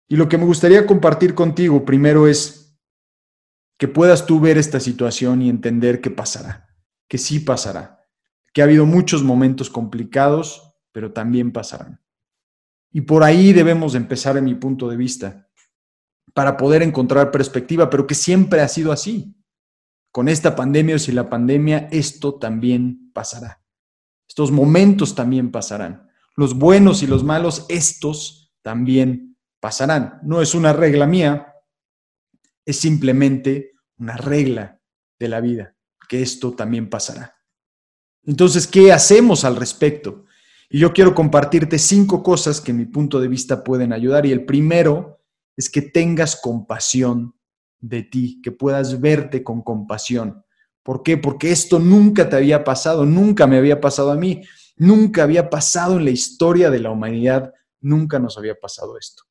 Y 0.09 0.17
lo 0.17 0.29
que 0.29 0.37
me 0.37 0.45
gustaría 0.45 0.87
compartir 0.87 1.37
contigo 1.37 1.85
primero 1.85 2.27
es 2.27 2.81
que 3.79 3.87
puedas 3.87 4.27
tú 4.27 4.41
ver 4.41 4.59
esta 4.59 4.81
situación 4.81 5.41
y 5.41 5.49
entender 5.49 6.01
que 6.01 6.11
pasará, 6.11 6.67
que 7.07 7.19
sí 7.19 7.39
pasará, 7.39 8.09
que 8.53 8.61
ha 8.61 8.65
habido 8.65 8.87
muchos 8.87 9.23
momentos 9.23 9.71
complicados, 9.71 10.75
pero 10.91 11.13
también 11.13 11.53
pasarán. 11.53 12.01
Y 12.91 13.03
por 13.03 13.23
ahí 13.23 13.53
debemos 13.53 13.95
empezar 13.95 14.37
en 14.37 14.47
mi 14.47 14.57
punto 14.57 14.89
de 14.89 14.97
vista, 14.97 15.44
para 16.35 16.57
poder 16.57 16.83
encontrar 16.83 17.31
perspectiva, 17.31 17.89
pero 17.89 18.07
que 18.07 18.15
siempre 18.15 18.61
ha 18.61 18.69
sido 18.69 18.93
así. 18.93 19.35
Con 20.11 20.29
esta 20.29 20.55
pandemia 20.55 20.97
o 20.97 20.99
sin 20.99 21.15
la 21.15 21.31
pandemia, 21.31 21.89
esto 21.91 22.35
también 22.35 23.11
pasará. 23.13 23.63
Estos 24.29 24.51
momentos 24.51 25.15
también 25.15 25.51
pasarán. 25.51 26.09
Los 26.37 26.55
buenos 26.55 27.03
y 27.03 27.07
los 27.07 27.23
malos, 27.23 27.67
estos 27.69 28.53
también 28.63 29.37
pasarán. 29.61 30.19
No 30.23 30.43
es 30.43 30.55
una 30.55 30.73
regla 30.73 31.07
mía, 31.07 31.55
es 32.65 32.77
simplemente 32.79 33.73
una 33.99 34.17
regla 34.17 34.81
de 35.19 35.29
la 35.29 35.41
vida, 35.41 35.77
que 36.09 36.23
esto 36.23 36.53
también 36.53 36.91
pasará. 36.91 37.37
Entonces, 38.25 38.67
¿qué 38.67 38.93
hacemos 38.93 39.45
al 39.45 39.55
respecto? 39.55 40.25
Y 40.69 40.79
yo 40.79 40.93
quiero 40.93 41.15
compartirte 41.15 41.79
cinco 41.79 42.23
cosas 42.23 42.61
que 42.61 42.73
en 42.73 42.79
mi 42.79 42.87
punto 42.87 43.21
de 43.21 43.29
vista 43.29 43.63
pueden 43.63 43.93
ayudar. 43.93 44.27
Y 44.27 44.33
el 44.33 44.45
primero 44.45 45.24
es 45.57 45.71
que 45.71 45.83
tengas 45.83 46.37
compasión 46.37 47.35
de 47.81 48.03
ti, 48.03 48.41
que 48.43 48.53
puedas 48.53 49.01
verte 49.01 49.45
con 49.45 49.63
compasión. 49.63 50.45
¿Por 50.83 51.03
qué? 51.03 51.17
Porque 51.17 51.51
esto 51.51 51.79
nunca 51.79 52.29
te 52.29 52.37
había 52.37 52.65
pasado, 52.65 53.07
nunca 53.07 53.47
me 53.47 53.57
había 53.57 53.81
pasado 53.81 54.11
a 54.11 54.17
mí, 54.17 54.43
nunca 54.77 55.23
había 55.23 55.51
pasado 55.51 55.97
en 55.97 56.05
la 56.05 56.11
historia 56.11 56.71
de 56.71 56.81
la 56.81 56.91
humanidad, 56.91 57.53
nunca 57.81 58.19
nos 58.19 58.37
había 58.39 58.55
pasado 58.55 58.99
esto. 58.99 59.25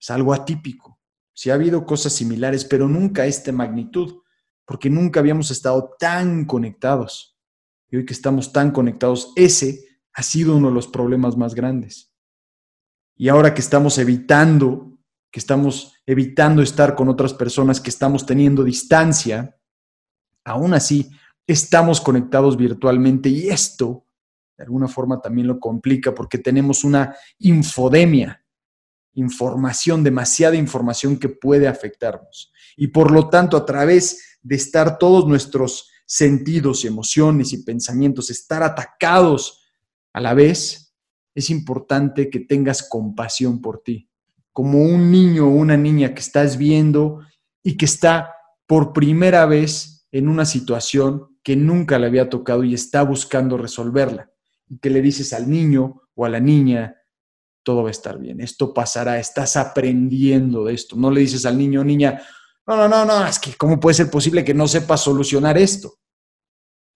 Es 0.00 0.10
algo 0.10 0.32
atípico. 0.32 0.98
Sí 1.32 1.50
ha 1.50 1.54
habido 1.54 1.86
cosas 1.86 2.12
similares, 2.12 2.64
pero 2.64 2.88
nunca 2.88 3.26
esta 3.26 3.52
magnitud, 3.52 4.22
porque 4.64 4.90
nunca 4.90 5.20
habíamos 5.20 5.50
estado 5.50 5.94
tan 5.98 6.44
conectados. 6.44 7.38
Y 7.90 7.96
hoy 7.96 8.04
que 8.04 8.12
estamos 8.12 8.52
tan 8.52 8.70
conectados, 8.70 9.32
ese 9.36 9.80
ha 10.12 10.22
sido 10.22 10.56
uno 10.56 10.68
de 10.68 10.74
los 10.74 10.86
problemas 10.86 11.36
más 11.36 11.54
grandes. 11.54 12.14
Y 13.16 13.28
ahora 13.28 13.54
que 13.54 13.60
estamos 13.60 13.98
evitando, 13.98 14.89
que 15.30 15.40
estamos 15.40 15.94
evitando 16.06 16.62
estar 16.62 16.94
con 16.94 17.08
otras 17.08 17.34
personas, 17.34 17.80
que 17.80 17.90
estamos 17.90 18.26
teniendo 18.26 18.64
distancia, 18.64 19.56
aún 20.44 20.74
así 20.74 21.10
estamos 21.46 22.00
conectados 22.00 22.56
virtualmente 22.56 23.28
y 23.28 23.48
esto 23.48 24.06
de 24.60 24.64
alguna 24.64 24.88
forma 24.88 25.22
también 25.22 25.46
lo 25.46 25.58
complica 25.58 26.14
porque 26.14 26.36
tenemos 26.36 26.84
una 26.84 27.16
infodemia, 27.38 28.44
información, 29.14 30.04
demasiada 30.04 30.54
información 30.54 31.18
que 31.18 31.30
puede 31.30 31.66
afectarnos. 31.66 32.52
Y 32.76 32.88
por 32.88 33.10
lo 33.10 33.30
tanto, 33.30 33.56
a 33.56 33.64
través 33.64 34.38
de 34.42 34.56
estar 34.56 34.98
todos 34.98 35.26
nuestros 35.26 35.88
sentidos, 36.04 36.84
emociones 36.84 37.54
y 37.54 37.62
pensamientos, 37.62 38.28
estar 38.28 38.62
atacados 38.62 39.64
a 40.12 40.20
la 40.20 40.34
vez, 40.34 40.94
es 41.34 41.48
importante 41.48 42.28
que 42.28 42.40
tengas 42.40 42.86
compasión 42.86 43.62
por 43.62 43.82
ti, 43.82 44.09
como 44.60 44.82
un 44.82 45.10
niño 45.10 45.46
o 45.46 45.52
una 45.52 45.78
niña 45.78 46.12
que 46.12 46.20
estás 46.20 46.58
viendo 46.58 47.20
y 47.62 47.78
que 47.78 47.86
está 47.86 48.34
por 48.66 48.92
primera 48.92 49.46
vez 49.46 50.06
en 50.12 50.28
una 50.28 50.44
situación 50.44 51.38
que 51.42 51.56
nunca 51.56 51.98
le 51.98 52.08
había 52.08 52.28
tocado 52.28 52.62
y 52.62 52.74
está 52.74 53.02
buscando 53.02 53.56
resolverla. 53.56 54.30
Y 54.68 54.76
que 54.76 54.90
le 54.90 55.00
dices 55.00 55.32
al 55.32 55.48
niño 55.48 56.02
o 56.14 56.26
a 56.26 56.28
la 56.28 56.40
niña, 56.40 56.94
todo 57.62 57.84
va 57.84 57.88
a 57.88 57.90
estar 57.90 58.18
bien, 58.18 58.42
esto 58.42 58.74
pasará, 58.74 59.18
estás 59.18 59.56
aprendiendo 59.56 60.66
de 60.66 60.74
esto. 60.74 60.94
No 60.94 61.10
le 61.10 61.22
dices 61.22 61.46
al 61.46 61.56
niño 61.56 61.80
o 61.80 61.84
niña, 61.84 62.20
no, 62.66 62.76
no, 62.76 62.86
no, 62.86 63.06
no, 63.06 63.26
es 63.26 63.38
que 63.38 63.54
¿cómo 63.54 63.80
puede 63.80 63.94
ser 63.94 64.10
posible 64.10 64.44
que 64.44 64.52
no 64.52 64.68
sepa 64.68 64.98
solucionar 64.98 65.56
esto? 65.56 65.94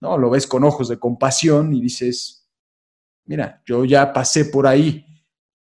No, 0.03 0.19
lo 0.19 0.29
ves 0.29 0.47
con 0.47 0.65
ojos 0.65 0.91
de 0.91 0.99
compasión 0.99 1.73
y 1.73 1.81
dices, 1.81 2.47
mira, 3.25 3.63
yo 3.65 3.87
ya 3.87 4.13
pasé 4.13 4.45
por 4.45 4.67
ahí 4.67 5.07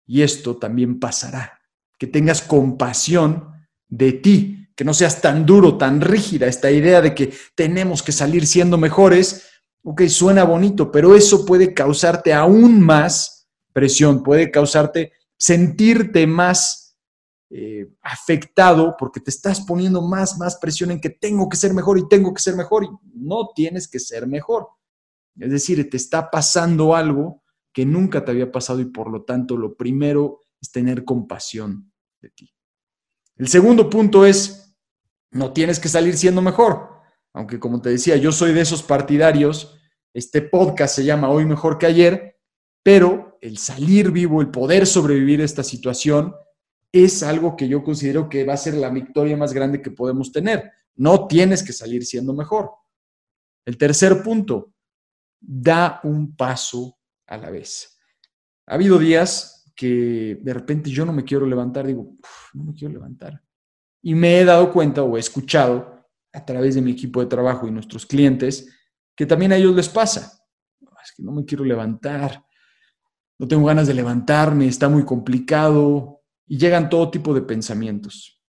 y 0.05 0.21
esto 0.21 0.55
también 0.55 0.97
pasará. 1.01 1.60
Que 2.01 2.07
tengas 2.07 2.41
compasión 2.41 3.51
de 3.87 4.13
ti, 4.13 4.73
que 4.75 4.83
no 4.83 4.91
seas 4.91 5.21
tan 5.21 5.45
duro, 5.45 5.77
tan 5.77 6.01
rígida, 6.01 6.47
esta 6.47 6.71
idea 6.71 6.99
de 6.99 7.13
que 7.13 7.31
tenemos 7.53 8.01
que 8.01 8.11
salir 8.11 8.47
siendo 8.47 8.75
mejores, 8.75 9.51
ok, 9.83 10.01
suena 10.07 10.43
bonito, 10.43 10.91
pero 10.91 11.15
eso 11.15 11.45
puede 11.45 11.75
causarte 11.75 12.33
aún 12.33 12.81
más 12.81 13.47
presión, 13.71 14.23
puede 14.23 14.49
causarte 14.49 15.11
sentirte 15.37 16.25
más 16.25 16.97
eh, 17.51 17.93
afectado 18.01 18.95
porque 18.97 19.19
te 19.19 19.29
estás 19.29 19.61
poniendo 19.61 20.01
más, 20.01 20.39
más 20.39 20.55
presión 20.55 20.89
en 20.89 20.99
que 20.99 21.11
tengo 21.11 21.49
que 21.49 21.57
ser 21.57 21.71
mejor 21.71 21.99
y 21.99 22.07
tengo 22.09 22.33
que 22.33 22.41
ser 22.41 22.55
mejor 22.55 22.83
y 22.85 22.89
no 23.13 23.49
tienes 23.53 23.87
que 23.87 23.99
ser 23.99 24.25
mejor. 24.25 24.69
Es 25.37 25.51
decir, 25.51 25.87
te 25.87 25.97
está 25.97 26.31
pasando 26.31 26.95
algo 26.95 27.43
que 27.71 27.85
nunca 27.85 28.25
te 28.25 28.31
había 28.31 28.51
pasado 28.51 28.79
y 28.79 28.85
por 28.85 29.11
lo 29.11 29.21
tanto 29.23 29.55
lo 29.55 29.75
primero 29.75 30.39
es 30.59 30.71
tener 30.71 31.05
compasión 31.05 31.90
de 32.21 32.29
ti. 32.29 32.53
El 33.35 33.47
segundo 33.47 33.89
punto 33.89 34.25
es, 34.25 34.75
no 35.31 35.53
tienes 35.53 35.79
que 35.79 35.89
salir 35.89 36.17
siendo 36.17 36.41
mejor. 36.41 36.89
Aunque 37.33 37.59
como 37.59 37.81
te 37.81 37.89
decía, 37.89 38.17
yo 38.17 38.31
soy 38.31 38.53
de 38.53 38.61
esos 38.61 38.83
partidarios, 38.83 39.79
este 40.13 40.41
podcast 40.41 40.95
se 40.95 41.05
llama 41.05 41.29
Hoy 41.29 41.45
Mejor 41.45 41.77
que 41.77 41.85
ayer, 41.85 42.39
pero 42.83 43.37
el 43.41 43.57
salir 43.57 44.11
vivo, 44.11 44.41
el 44.41 44.51
poder 44.51 44.85
sobrevivir 44.85 45.41
a 45.41 45.45
esta 45.45 45.63
situación, 45.63 46.35
es 46.91 47.23
algo 47.23 47.55
que 47.55 47.67
yo 47.67 47.83
considero 47.83 48.27
que 48.27 48.43
va 48.43 48.53
a 48.53 48.57
ser 48.57 48.73
la 48.73 48.89
victoria 48.89 49.37
más 49.37 49.53
grande 49.53 49.81
que 49.81 49.91
podemos 49.91 50.31
tener. 50.31 50.71
No 50.95 51.27
tienes 51.27 51.63
que 51.63 51.71
salir 51.71 52.05
siendo 52.05 52.33
mejor. 52.33 52.71
El 53.65 53.77
tercer 53.77 54.21
punto, 54.21 54.73
da 55.39 56.01
un 56.03 56.35
paso 56.35 56.99
a 57.27 57.37
la 57.37 57.49
vez. 57.49 57.97
Ha 58.67 58.75
habido 58.75 58.99
días 58.99 59.60
que 59.81 60.39
de 60.39 60.53
repente 60.53 60.91
yo 60.91 61.07
no 61.07 61.11
me 61.11 61.23
quiero 61.23 61.43
levantar, 61.47 61.87
digo, 61.87 62.15
no 62.53 62.65
me 62.65 62.73
quiero 62.75 62.93
levantar. 62.93 63.41
Y 64.03 64.13
me 64.13 64.39
he 64.39 64.45
dado 64.45 64.71
cuenta 64.71 65.01
o 65.01 65.17
he 65.17 65.19
escuchado 65.19 66.07
a 66.31 66.45
través 66.45 66.75
de 66.75 66.83
mi 66.83 66.91
equipo 66.91 67.19
de 67.19 67.25
trabajo 67.25 67.67
y 67.67 67.71
nuestros 67.71 68.05
clientes 68.05 68.69
que 69.15 69.25
también 69.25 69.53
a 69.53 69.55
ellos 69.55 69.75
les 69.75 69.89
pasa. 69.89 70.39
Es 71.03 71.13
que 71.17 71.23
no 71.23 71.31
me 71.31 71.45
quiero 71.45 71.65
levantar, 71.65 72.45
no 73.39 73.47
tengo 73.47 73.65
ganas 73.65 73.87
de 73.87 73.95
levantarme, 73.95 74.67
está 74.67 74.87
muy 74.87 75.03
complicado 75.03 76.21
y 76.45 76.59
llegan 76.59 76.87
todo 76.87 77.09
tipo 77.09 77.33
de 77.33 77.41
pensamientos. 77.41 78.39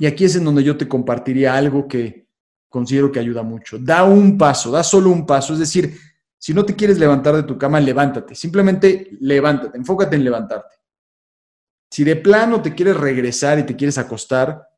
Y 0.00 0.06
aquí 0.06 0.24
es 0.24 0.34
en 0.34 0.44
donde 0.44 0.64
yo 0.64 0.76
te 0.76 0.88
compartiría 0.88 1.54
algo 1.54 1.86
que 1.86 2.26
considero 2.68 3.12
que 3.12 3.20
ayuda 3.20 3.44
mucho. 3.44 3.78
Da 3.78 4.02
un 4.02 4.36
paso, 4.36 4.72
da 4.72 4.82
solo 4.82 5.10
un 5.10 5.24
paso, 5.24 5.52
es 5.52 5.60
decir, 5.60 5.96
si 6.42 6.52
no 6.52 6.64
te 6.64 6.74
quieres 6.74 6.98
levantar 6.98 7.36
de 7.36 7.44
tu 7.44 7.56
cama, 7.56 7.78
levántate. 7.78 8.34
Simplemente 8.34 9.16
levántate, 9.20 9.78
enfócate 9.78 10.16
en 10.16 10.24
levantarte. 10.24 10.74
Si 11.88 12.02
de 12.02 12.16
plano 12.16 12.60
te 12.60 12.74
quieres 12.74 12.96
regresar 12.96 13.60
y 13.60 13.62
te 13.62 13.76
quieres 13.76 13.96
acostar, 13.96 14.68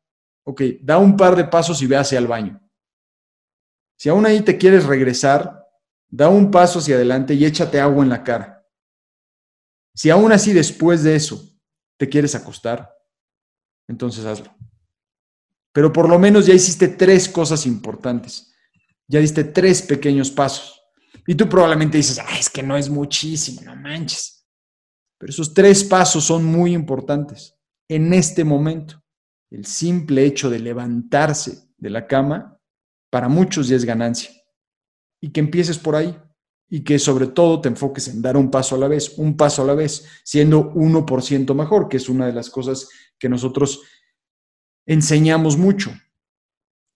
ok, 0.43 0.61
da 0.83 0.99
un 0.99 1.17
par 1.17 1.35
de 1.35 1.45
pasos 1.45 1.81
y 1.81 1.87
ve 1.87 1.97
hacia 1.97 2.19
el 2.19 2.27
baño. 2.27 2.61
Si 3.97 4.09
aún 4.09 4.27
ahí 4.27 4.41
te 4.41 4.59
quieres 4.59 4.85
regresar, 4.85 5.67
da 6.07 6.29
un 6.29 6.51
paso 6.51 6.77
hacia 6.77 6.97
adelante 6.97 7.33
y 7.33 7.45
échate 7.45 7.79
agua 7.79 8.03
en 8.03 8.09
la 8.09 8.23
cara. 8.23 8.63
Si 9.95 10.11
aún 10.11 10.31
así 10.31 10.53
después 10.53 11.01
de 11.01 11.15
eso 11.15 11.49
te 11.97 12.07
quieres 12.07 12.35
acostar, 12.35 12.95
entonces 13.87 14.23
hazlo. 14.23 14.55
Pero 15.73 15.91
por 15.91 16.07
lo 16.07 16.19
menos 16.19 16.45
ya 16.45 16.53
hiciste 16.53 16.89
tres 16.89 17.27
cosas 17.27 17.65
importantes. 17.65 18.53
Ya 19.07 19.19
diste 19.19 19.43
tres 19.43 19.81
pequeños 19.81 20.29
pasos. 20.29 20.84
Y 21.27 21.35
tú 21.35 21.49
probablemente 21.49 21.97
dices, 21.97 22.19
ah, 22.19 22.37
es 22.39 22.49
que 22.49 22.61
no 22.61 22.77
es 22.77 22.89
muchísimo, 22.89 23.61
no 23.61 23.75
manches. 23.75 24.45
Pero 25.17 25.31
esos 25.31 25.53
tres 25.53 25.83
pasos 25.83 26.23
son 26.23 26.45
muy 26.45 26.73
importantes. 26.73 27.55
En 27.89 28.13
este 28.13 28.43
momento, 28.43 29.01
el 29.49 29.65
simple 29.65 30.25
hecho 30.25 30.49
de 30.49 30.59
levantarse 30.59 31.69
de 31.77 31.89
la 31.89 32.05
cama, 32.05 32.59
para 33.09 33.27
muchos 33.27 33.67
ya 33.67 33.75
es 33.75 33.85
ganancia. 33.85 34.31
Y 35.21 35.31
que 35.31 35.39
empieces 35.39 35.79
por 35.79 35.95
ahí. 35.95 36.15
Y 36.69 36.83
que 36.83 36.99
sobre 36.99 37.27
todo 37.27 37.61
te 37.61 37.69
enfoques 37.69 38.07
en 38.07 38.21
dar 38.21 38.37
un 38.37 38.51
paso 38.51 38.75
a 38.75 38.79
la 38.79 38.87
vez, 38.87 39.17
un 39.17 39.37
paso 39.37 39.61
a 39.61 39.65
la 39.65 39.75
vez, 39.75 40.05
siendo 40.23 40.73
1% 40.73 41.53
mejor, 41.55 41.87
que 41.87 41.97
es 41.97 42.09
una 42.09 42.25
de 42.25 42.33
las 42.33 42.49
cosas 42.49 42.89
que 43.17 43.29
nosotros 43.29 43.81
enseñamos 44.85 45.57
mucho 45.57 45.91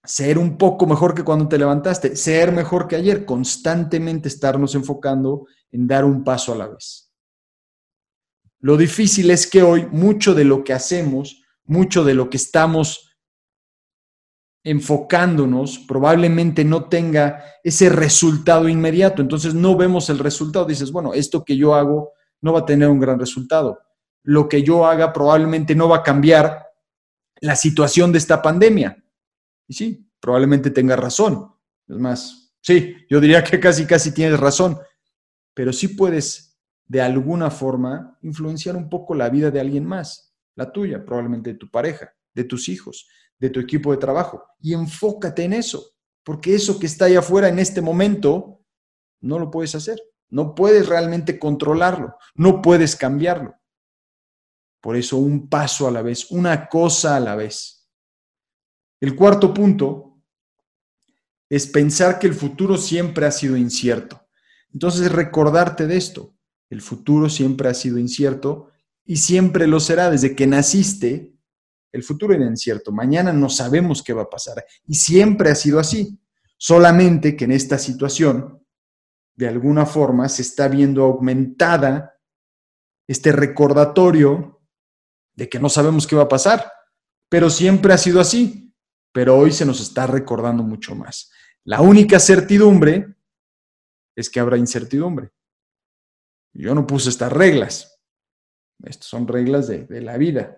ser 0.04 0.38
un 0.38 0.58
poco 0.58 0.86
mejor 0.86 1.14
que 1.14 1.24
cuando 1.24 1.48
te 1.48 1.58
levantaste, 1.58 2.16
ser 2.16 2.52
mejor 2.52 2.88
que 2.88 2.96
ayer, 2.96 3.26
constantemente 3.26 4.28
estarnos 4.28 4.76
enfocando 4.76 5.46
en 5.72 5.88
dar 5.88 6.06
un 6.06 6.24
paso 6.24 6.54
a 6.54 6.56
la 6.56 6.68
vez. 6.68 7.12
Lo 8.62 8.78
difícil 8.78 9.32
es 9.32 9.48
que 9.48 9.62
hoy 9.62 9.88
mucho 9.92 10.34
de 10.34 10.44
lo 10.46 10.64
que 10.64 10.74
hacemos, 10.74 11.44
mucho 11.64 12.04
de 12.04 12.14
lo 12.14 12.30
que 12.30 12.38
estamos 12.38 13.16
enfocándonos, 14.64 15.80
probablemente 15.80 16.66
no 16.66 16.90
tenga 16.90 17.44
ese 17.64 17.90
resultado 17.90 18.68
inmediato. 18.68 19.22
Entonces 19.22 19.54
no 19.54 19.78
vemos 19.78 20.10
el 20.10 20.20
resultado. 20.20 20.66
Dices, 20.66 20.92
bueno, 20.92 21.14
esto 21.14 21.46
que 21.46 21.56
yo 21.56 21.74
hago 21.74 22.12
no 22.42 22.54
va 22.54 22.60
a 22.60 22.66
tener 22.66 22.90
un 22.90 23.00
gran 23.00 23.20
resultado. 23.20 23.80
Lo 24.24 24.50
que 24.50 24.62
yo 24.64 24.86
haga 24.86 25.14
probablemente 25.14 25.76
no 25.76 25.88
va 25.88 25.98
a 25.98 26.04
cambiar 26.04 26.66
la 27.40 27.56
situación 27.56 28.12
de 28.12 28.18
esta 28.18 28.42
pandemia 28.42 29.02
y 29.70 29.74
sí, 29.74 30.12
probablemente 30.20 30.72
tenga 30.72 30.96
razón. 30.96 31.54
Es 31.88 31.98
más, 31.98 32.54
sí, 32.60 32.96
yo 33.10 33.22
diría 33.22 33.44
que 33.44 33.60
casi, 33.60 33.86
casi 33.86 34.12
tienes 34.12 34.40
razón. 34.40 34.78
Pero 35.54 35.72
sí 35.72 35.90
puedes 35.90 36.60
de 36.88 37.02
alguna 37.02 37.52
forma 37.52 38.18
influenciar 38.24 38.76
un 38.76 38.90
poco 38.90 39.14
la 39.14 39.30
vida 39.30 39.52
de 39.52 39.60
alguien 39.60 39.86
más, 39.86 40.36
la 40.56 40.72
tuya, 40.72 41.06
probablemente 41.06 41.54
de 41.54 41.60
tu 41.60 41.70
pareja, 41.70 42.12
de 42.34 42.44
tus 42.44 42.68
hijos, 42.68 43.08
de 43.38 43.52
tu 43.52 43.60
equipo 43.60 43.92
de 43.92 43.98
trabajo. 43.98 44.44
Y 44.60 44.74
enfócate 44.74 45.44
en 45.44 45.54
eso, 45.54 45.94
porque 46.24 46.56
eso 46.56 46.80
que 46.80 46.88
está 46.88 47.06
ahí 47.06 47.16
afuera 47.16 47.48
en 47.48 47.60
este 47.60 47.80
momento, 47.80 48.66
no 49.22 49.38
lo 49.38 49.52
puedes 49.52 49.76
hacer. 49.76 50.02
No 50.32 50.54
puedes 50.54 50.88
realmente 50.88 51.40
controlarlo, 51.40 52.16
no 52.36 52.62
puedes 52.62 52.96
cambiarlo. 52.96 53.56
Por 54.80 54.96
eso 54.96 55.18
un 55.18 55.50
paso 55.50 55.88
a 55.88 55.92
la 55.92 56.04
vez, 56.04 56.30
una 56.32 56.70
cosa 56.70 57.16
a 57.16 57.20
la 57.20 57.36
vez. 57.36 57.79
El 59.02 59.16
cuarto 59.16 59.54
punto 59.54 60.22
es 61.50 61.68
pensar 61.68 62.20
que 62.20 62.28
el 62.28 62.34
futuro 62.34 62.78
siempre 62.78 63.26
ha 63.26 63.32
sido 63.32 63.58
incierto. 63.58 64.28
Entonces 64.72 65.12
recordarte 65.12 65.88
de 65.88 65.98
esto. 65.98 66.36
El 66.70 66.82
futuro 66.82 67.30
siempre 67.30 67.70
ha 67.70 67.74
sido 67.74 67.98
incierto 67.98 68.70
y 69.06 69.18
siempre 69.18 69.66
lo 69.66 69.80
será. 69.80 70.12
Desde 70.12 70.36
que 70.36 70.46
naciste, 70.46 71.34
el 71.92 72.04
futuro 72.04 72.34
era 72.34 72.46
incierto. 72.46 72.92
Mañana 72.92 73.34
no 73.34 73.50
sabemos 73.50 74.04
qué 74.04 74.14
va 74.14 74.24
a 74.24 74.30
pasar. 74.30 74.64
Y 74.86 74.96
siempre 74.96 75.50
ha 75.50 75.56
sido 75.56 75.80
así. 75.80 76.20
Solamente 76.58 77.36
que 77.36 77.46
en 77.46 77.54
esta 77.54 77.80
situación, 77.80 78.64
de 79.36 79.48
alguna 79.48 79.86
forma, 79.86 80.30
se 80.30 80.44
está 80.44 80.68
viendo 80.68 81.04
aumentada 81.04 82.14
este 83.08 83.32
recordatorio 83.32 84.62
de 85.34 85.50
que 85.50 85.60
no 85.60 85.70
sabemos 85.70 86.06
qué 86.06 86.16
va 86.16 86.24
a 86.24 86.30
pasar. 86.30 86.72
Pero 87.30 87.50
siempre 87.50 87.94
ha 87.94 87.98
sido 87.98 88.20
así. 88.20 88.69
Pero 89.12 89.38
hoy 89.38 89.52
se 89.52 89.66
nos 89.66 89.80
está 89.82 90.08
recordando 90.08 90.64
mucho 90.64 90.96
más. 90.96 91.32
La 91.64 91.82
única 91.82 92.20
certidumbre 92.20 93.16
es 94.16 94.30
que 94.30 94.40
habrá 94.40 94.58
incertidumbre. 94.58 95.32
Yo 96.54 96.76
no 96.76 96.86
puse 96.86 97.10
estas 97.10 97.32
reglas. 97.32 98.00
Estas 98.84 99.08
son 99.08 99.28
reglas 99.28 99.68
de, 99.68 100.02
la 100.02 100.18
vida. 100.18 100.58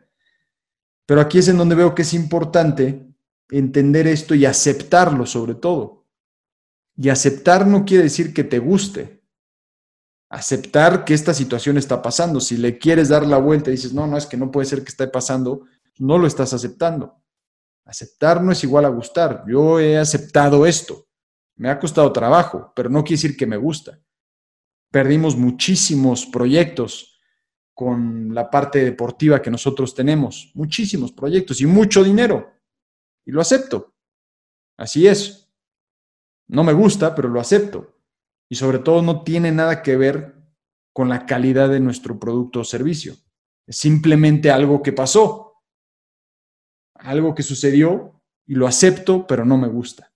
Pero 1.06 1.22
aquí 1.22 1.40
es 1.40 1.48
en 1.48 1.58
donde 1.58 1.76
veo 1.76 1.96
que 1.96 2.04
es 2.04 2.14
importante 2.14 3.08
entender 3.50 4.08
esto 4.08 4.36
y 4.36 4.46
aceptarlo 4.46 5.26
sobre 5.26 5.56
todo. 5.56 6.06
Y 6.96 7.10
aceptar 7.10 7.68
no 7.68 7.86
quiere 7.86 8.04
decir 8.04 8.34
que 8.34 8.44
te 8.44 8.60
guste. 8.60 9.22
Aceptar 10.30 11.04
que 11.04 11.14
esta 11.14 11.34
situación 11.34 11.78
está 11.78 12.02
pasando. 12.02 12.40
Si 12.40 12.58
le 12.58 12.78
quieres 12.78 13.10
dar 13.10 13.26
la 13.26 13.38
vuelta 13.38 13.70
y 13.70 13.74
dices, 13.74 13.94
no, 13.94 14.08
no, 14.08 14.18
es 14.18 14.26
que 14.26 14.38
no 14.38 14.52
puede 14.52 14.68
ser 14.68 14.84
que 14.84 14.90
esté 14.90 15.08
pasando, 15.08 15.66
no 15.98 16.18
lo 16.18 16.28
estás 16.28 16.54
aceptando. 16.54 17.21
Aceptar 17.86 18.42
no 18.42 18.52
es 18.52 18.64
igual 18.64 18.86
a 18.86 18.90
gustar. 18.90 19.44
Yo 19.48 19.80
he 19.80 19.98
aceptado 19.98 20.66
esto. 20.66 21.08
Me 21.56 21.70
ha 21.70 21.80
costado 21.80 22.12
trabajo, 22.12 22.72
pero 22.76 22.90
no 22.90 23.04
quiere 23.04 23.22
decir 23.22 23.38
que 23.38 23.46
me 23.46 23.58
gusta 23.58 24.00
perdimos 24.92 25.38
muchísimos 25.38 26.26
proyectos 26.26 27.20
con 27.74 28.36
la 28.36 28.50
parte 28.52 28.84
deportiva 28.84 29.42
que 29.42 29.50
nosotros 29.50 29.96
tenemos, 29.96 30.52
muchísimos 30.54 31.14
proyectos 31.14 31.62
y 31.62 31.66
mucho 31.66 32.04
dinero. 32.04 32.52
Y 33.26 33.32
lo 33.32 33.42
acepto. 33.42 33.96
Así 34.78 35.08
es. 35.08 35.50
No 36.48 36.64
me 36.64 36.74
gusta, 36.74 37.16
pero 37.16 37.30
lo 37.30 37.40
acepto. 37.40 37.96
Y 38.50 38.56
sobre 38.56 38.80
todo 38.80 39.02
no 39.02 39.24
tiene 39.24 39.52
nada 39.52 39.82
que 39.82 39.96
ver 39.96 40.36
con 40.94 41.08
la 41.08 41.26
calidad 41.26 41.70
de 41.70 41.80
nuestro 41.80 42.20
producto 42.20 42.60
o 42.60 42.66
servicio. 42.66 43.16
Es 43.66 43.78
simplemente 43.78 44.52
algo 44.52 44.84
que 44.84 44.92
pasó, 44.92 45.51
algo 47.02 47.36
que 47.36 47.44
sucedió 47.44 48.22
y 48.46 48.56
lo 48.56 48.68
acepto, 48.68 49.28
pero 49.28 49.46
no 49.46 49.58
me 49.58 49.68
gusta. 49.68 50.12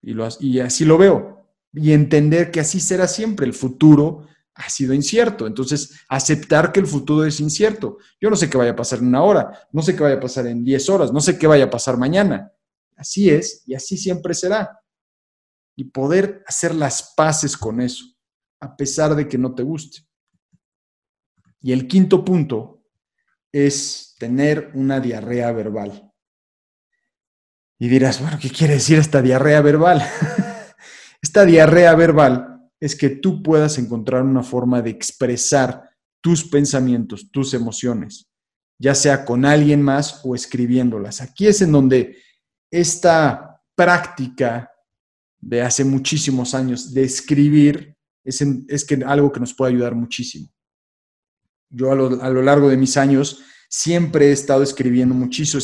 Y, 0.00 0.12
lo, 0.12 0.28
y 0.40 0.60
así 0.60 0.84
lo 0.84 0.98
veo 0.98 1.42
y 1.72 1.92
entender 1.92 2.50
que 2.50 2.60
así 2.60 2.80
será 2.80 3.08
siempre. 3.08 3.46
El 3.46 3.54
futuro 3.54 4.26
ha 4.54 4.68
sido 4.68 4.92
incierto. 4.92 5.46
Entonces, 5.46 6.00
aceptar 6.08 6.72
que 6.72 6.80
el 6.80 6.86
futuro 6.86 7.24
es 7.24 7.40
incierto. 7.40 7.98
Yo 8.20 8.28
no 8.28 8.36
sé 8.36 8.50
qué 8.50 8.58
vaya 8.58 8.72
a 8.72 8.76
pasar 8.76 8.98
en 8.98 9.08
una 9.08 9.22
hora, 9.22 9.68
no 9.72 9.82
sé 9.82 9.96
qué 9.96 10.02
vaya 10.02 10.16
a 10.16 10.20
pasar 10.20 10.46
en 10.46 10.64
10 10.64 10.88
horas, 10.90 11.12
no 11.12 11.20
sé 11.20 11.38
qué 11.38 11.46
vaya 11.46 11.64
a 11.64 11.70
pasar 11.70 11.96
mañana. 11.96 12.52
Así 12.96 13.30
es 13.30 13.62
y 13.66 13.74
así 13.74 13.96
siempre 13.96 14.34
será. 14.34 14.80
Y 15.74 15.84
poder 15.84 16.44
hacer 16.46 16.74
las 16.74 17.14
paces 17.16 17.56
con 17.56 17.80
eso, 17.80 18.04
a 18.60 18.76
pesar 18.76 19.14
de 19.14 19.26
que 19.26 19.38
no 19.38 19.54
te 19.54 19.62
guste. 19.62 20.00
Y 21.60 21.72
el 21.72 21.88
quinto 21.88 22.24
punto 22.24 22.82
es 23.50 24.11
tener 24.22 24.70
una 24.74 25.00
diarrea 25.00 25.50
verbal. 25.50 26.12
Y 27.80 27.88
dirás, 27.88 28.20
bueno, 28.20 28.38
¿qué 28.40 28.50
quiere 28.50 28.74
decir 28.74 29.00
esta 29.00 29.20
diarrea 29.20 29.60
verbal? 29.60 30.00
Esta 31.20 31.44
diarrea 31.44 31.92
verbal 31.96 32.70
es 32.78 32.94
que 32.94 33.10
tú 33.10 33.42
puedas 33.42 33.78
encontrar 33.78 34.22
una 34.22 34.44
forma 34.44 34.80
de 34.80 34.90
expresar 34.90 35.90
tus 36.20 36.44
pensamientos, 36.48 37.32
tus 37.32 37.52
emociones, 37.52 38.28
ya 38.78 38.94
sea 38.94 39.24
con 39.24 39.44
alguien 39.44 39.82
más 39.82 40.20
o 40.22 40.36
escribiéndolas. 40.36 41.20
Aquí 41.20 41.48
es 41.48 41.60
en 41.60 41.72
donde 41.72 42.16
esta 42.70 43.60
práctica 43.74 44.70
de 45.40 45.62
hace 45.62 45.84
muchísimos 45.84 46.54
años 46.54 46.94
de 46.94 47.02
escribir 47.02 47.96
es, 48.24 48.84
que 48.84 49.02
algo 49.04 49.32
que 49.32 49.40
nos 49.40 49.52
puede 49.52 49.72
ayudar 49.72 49.96
muchísimo. 49.96 50.48
Yo 51.72 51.90
a 51.90 51.94
lo, 51.94 52.42
largo 52.42 52.68
de 52.68 52.76
mis 52.76 52.96
años 52.96 53.40
siempre 53.68 54.28
he 54.28 54.32
estado 54.32 54.62
escribiendo 54.62 55.14
muchísimo, 55.14 55.62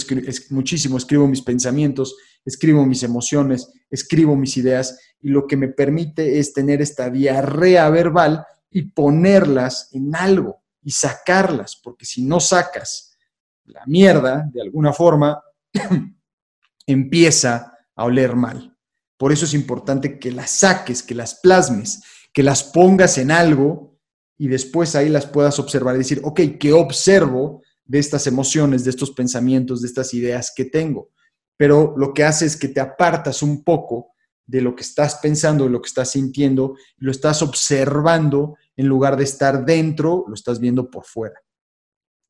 muchísimo, 0.51 0.97
escribo 0.97 1.29
mis 1.29 1.43
pensamientos, 1.43 2.17
escribo 2.45 2.87
mis 2.87 3.03
emociones, 3.03 3.71
escribo 3.91 4.35
mis 4.35 4.57
ideas 4.57 4.99
y 5.21 5.29
lo 5.29 5.47
que 5.47 5.59
me 5.59 5.69
permite 5.69 6.39
es 6.39 6.55
tener 6.55 6.81
esta 6.81 7.11
diarrea 7.11 7.91
verbal 7.91 8.47
y 8.71 8.83
ponerlas 8.83 9.91
en 9.93 10.17
algo 10.17 10.63
y 10.83 10.93
sacarlas, 10.93 11.77
porque 11.77 12.07
si 12.07 12.25
no 12.25 12.41
sacas 12.41 13.17
la 13.65 13.83
mierda, 13.87 14.49
de 14.53 14.63
alguna 14.63 14.95
forma, 14.95 15.43
empieza 16.87 17.75
a 17.95 18.05
oler 18.05 18.35
mal. 18.35 18.75
Por 19.19 19.33
eso 19.33 19.45
es 19.45 19.53
importante 19.53 20.19
que 20.19 20.33
las 20.33 20.51
saques, 20.51 21.03
que 21.03 21.15
las 21.15 21.35
plasmes, 21.35 22.03
que 22.33 22.43
las 22.43 22.65
pongas 22.65 23.19
en 23.19 23.31
algo 23.31 23.98
y 24.39 24.47
después 24.49 24.95
ahí 24.95 25.09
las 25.09 25.27
puedas 25.27 25.59
observar 25.59 25.97
y 25.97 25.99
decir, 25.99 26.21
ok, 26.23 26.41
¿qué 26.59 26.73
observo 26.73 27.63
de 27.85 27.99
estas 27.99 28.27
emociones, 28.29 28.85
de 28.85 28.91
estos 28.91 29.11
pensamientos, 29.11 29.83
de 29.83 29.89
estas 29.89 30.15
ideas 30.15 30.53
que 30.55 30.65
tengo? 30.65 31.11
Pero 31.57 31.95
lo 31.97 32.15
que 32.15 32.25
hace 32.25 32.47
es 32.47 32.57
que 32.57 32.69
te 32.69 32.81
apartas 32.81 33.43
un 33.43 33.65
poco 33.65 34.13
de 34.47 34.63
lo 34.63 34.77
que 34.77 34.83
estás 34.83 35.17
pensando, 35.17 35.65
de 35.65 35.71
lo 35.71 35.83
que 35.83 35.89
estás 35.89 36.13
sintiendo, 36.13 36.77
lo 36.99 37.11
estás 37.11 37.43
observando 37.43 38.57
en 38.77 38.87
lugar 38.87 39.17
de 39.17 39.25
estar 39.25 39.65
dentro, 39.65 40.25
lo 40.29 40.35
estás 40.35 40.61
viendo 40.61 40.89
por 40.89 41.05
fuera. 41.05 41.41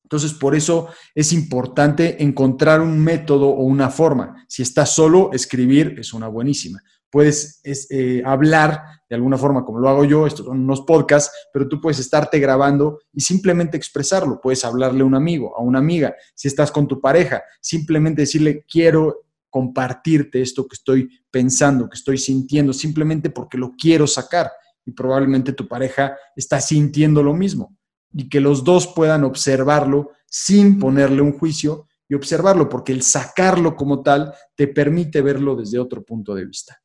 Entonces, 0.02 0.32
por 0.32 0.54
eso 0.54 0.88
es 1.14 1.34
importante 1.34 2.22
encontrar 2.22 2.80
un 2.80 2.98
método 2.98 3.50
o 3.50 3.62
una 3.64 3.90
forma. 3.90 4.46
Si 4.48 4.62
estás 4.62 4.94
solo, 4.94 5.30
escribir 5.34 5.96
es 5.98 6.14
una 6.14 6.28
buenísima. 6.28 6.82
Puedes 7.10 7.60
eh, 7.64 8.22
hablar 8.24 8.82
de 9.08 9.16
alguna 9.16 9.38
forma, 9.38 9.64
como 9.64 9.78
lo 9.78 9.88
hago 9.88 10.04
yo, 10.04 10.26
estos 10.26 10.46
son 10.46 10.60
unos 10.60 10.82
podcasts, 10.82 11.32
pero 11.52 11.66
tú 11.66 11.80
puedes 11.80 11.98
estarte 11.98 12.38
grabando 12.38 13.00
y 13.12 13.22
simplemente 13.22 13.76
expresarlo. 13.76 14.40
Puedes 14.40 14.64
hablarle 14.64 15.00
a 15.00 15.06
un 15.06 15.14
amigo, 15.14 15.56
a 15.56 15.62
una 15.62 15.78
amiga. 15.78 16.14
Si 16.34 16.46
estás 16.48 16.70
con 16.70 16.86
tu 16.86 17.00
pareja, 17.00 17.42
simplemente 17.60 18.22
decirle, 18.22 18.64
quiero 18.70 19.24
compartirte 19.48 20.42
esto 20.42 20.68
que 20.68 20.74
estoy 20.74 21.08
pensando, 21.30 21.88
que 21.88 21.96
estoy 21.96 22.18
sintiendo, 22.18 22.74
simplemente 22.74 23.30
porque 23.30 23.56
lo 23.56 23.72
quiero 23.78 24.06
sacar. 24.06 24.50
Y 24.84 24.92
probablemente 24.92 25.54
tu 25.54 25.66
pareja 25.66 26.16
está 26.36 26.60
sintiendo 26.60 27.22
lo 27.22 27.32
mismo. 27.32 27.76
Y 28.12 28.28
que 28.28 28.40
los 28.40 28.62
dos 28.62 28.88
puedan 28.88 29.24
observarlo 29.24 30.10
sin 30.26 30.78
ponerle 30.78 31.22
un 31.22 31.38
juicio 31.38 31.86
y 32.08 32.14
observarlo, 32.14 32.68
porque 32.68 32.92
el 32.92 33.02
sacarlo 33.02 33.74
como 33.74 34.02
tal 34.02 34.34
te 34.54 34.68
permite 34.68 35.22
verlo 35.22 35.56
desde 35.56 35.78
otro 35.78 36.04
punto 36.04 36.34
de 36.34 36.44
vista. 36.44 36.78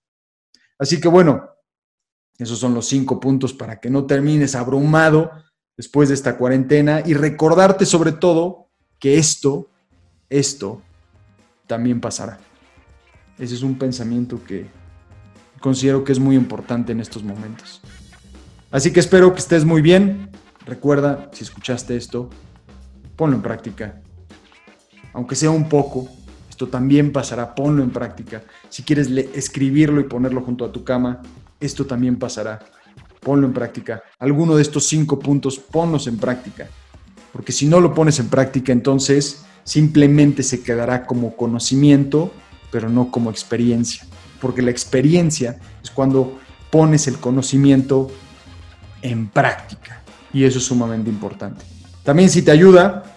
Así 0.84 1.00
que 1.00 1.08
bueno, 1.08 1.50
esos 2.38 2.60
son 2.60 2.74
los 2.74 2.88
cinco 2.88 3.18
puntos 3.18 3.54
para 3.54 3.80
que 3.80 3.90
no 3.90 4.06
termines 4.06 4.54
abrumado 4.54 5.32
después 5.78 6.10
de 6.10 6.16
esta 6.16 6.36
cuarentena 6.38 7.02
y 7.06 7.14
recordarte 7.14 7.86
sobre 7.86 8.12
todo 8.12 8.68
que 9.00 9.18
esto, 9.18 9.70
esto 10.30 10.82
también 11.68 12.02
pasará. 12.02 12.38
Ese 13.40 13.56
es 13.56 13.64
un 13.64 13.80
pensamiento 13.80 14.44
que 14.44 14.68
considero 15.62 16.04
que 16.04 16.12
es 16.12 16.20
muy 16.20 16.36
importante 16.36 16.92
en 16.92 17.00
estos 17.00 17.24
momentos. 17.24 17.82
Así 18.70 18.92
que 18.92 19.00
espero 19.00 19.32
que 19.32 19.40
estés 19.40 19.64
muy 19.64 19.82
bien. 19.82 20.32
Recuerda, 20.66 21.30
si 21.32 21.46
escuchaste 21.46 21.96
esto, 21.96 22.30
ponlo 23.16 23.38
en 23.38 23.42
práctica. 23.42 24.02
Aunque 25.14 25.38
sea 25.38 25.50
un 25.50 25.70
poco, 25.70 26.10
también 26.68 27.12
pasará, 27.12 27.56
ponlo 27.56 27.84
en 27.84 27.90
práctica. 27.90 28.44
Si 28.70 28.84
quieres 28.84 29.10
escribirlo 29.34 30.00
y 30.00 30.06
ponerlo 30.06 30.42
junto 30.42 30.66
a 30.66 30.72
tu 30.72 30.84
cama, 30.84 31.22
esto 31.60 31.86
también 31.86 32.18
pasará. 32.18 32.60
Ponlo 33.20 33.48
en 33.48 33.54
práctica. 33.54 34.04
Alguno 34.20 34.56
de 34.56 34.62
estos 34.62 34.88
cinco 34.88 35.18
puntos, 35.20 35.58
ponlos 35.58 36.08
en 36.08 36.18
práctica. 36.18 36.68
Porque 37.32 37.52
si 37.52 37.66
no 37.66 37.80
lo 37.80 37.94
pones 37.94 38.20
en 38.20 38.28
práctica, 38.28 38.72
entonces 38.72 39.46
simplemente 39.64 40.44
se 40.44 40.62
quedará 40.62 41.06
como 41.06 41.36
conocimiento 41.36 42.32
pero 42.74 42.90
no 42.90 43.12
como 43.12 43.30
experiencia, 43.30 44.04
porque 44.42 44.64
la 44.64 44.72
experiencia 44.72 45.60
es 45.84 45.92
cuando 45.92 46.40
pones 46.72 47.08
el 47.08 47.20
conocimiento 47.20 48.10
en 49.04 49.28
práctica. 49.28 50.02
y 50.34 50.46
eso 50.46 50.58
es 50.58 50.66
sumamente 50.66 51.12
importante. 51.12 51.64
También 52.02 52.28
si 52.28 52.42
te 52.42 52.50
ayuda, 52.50 53.13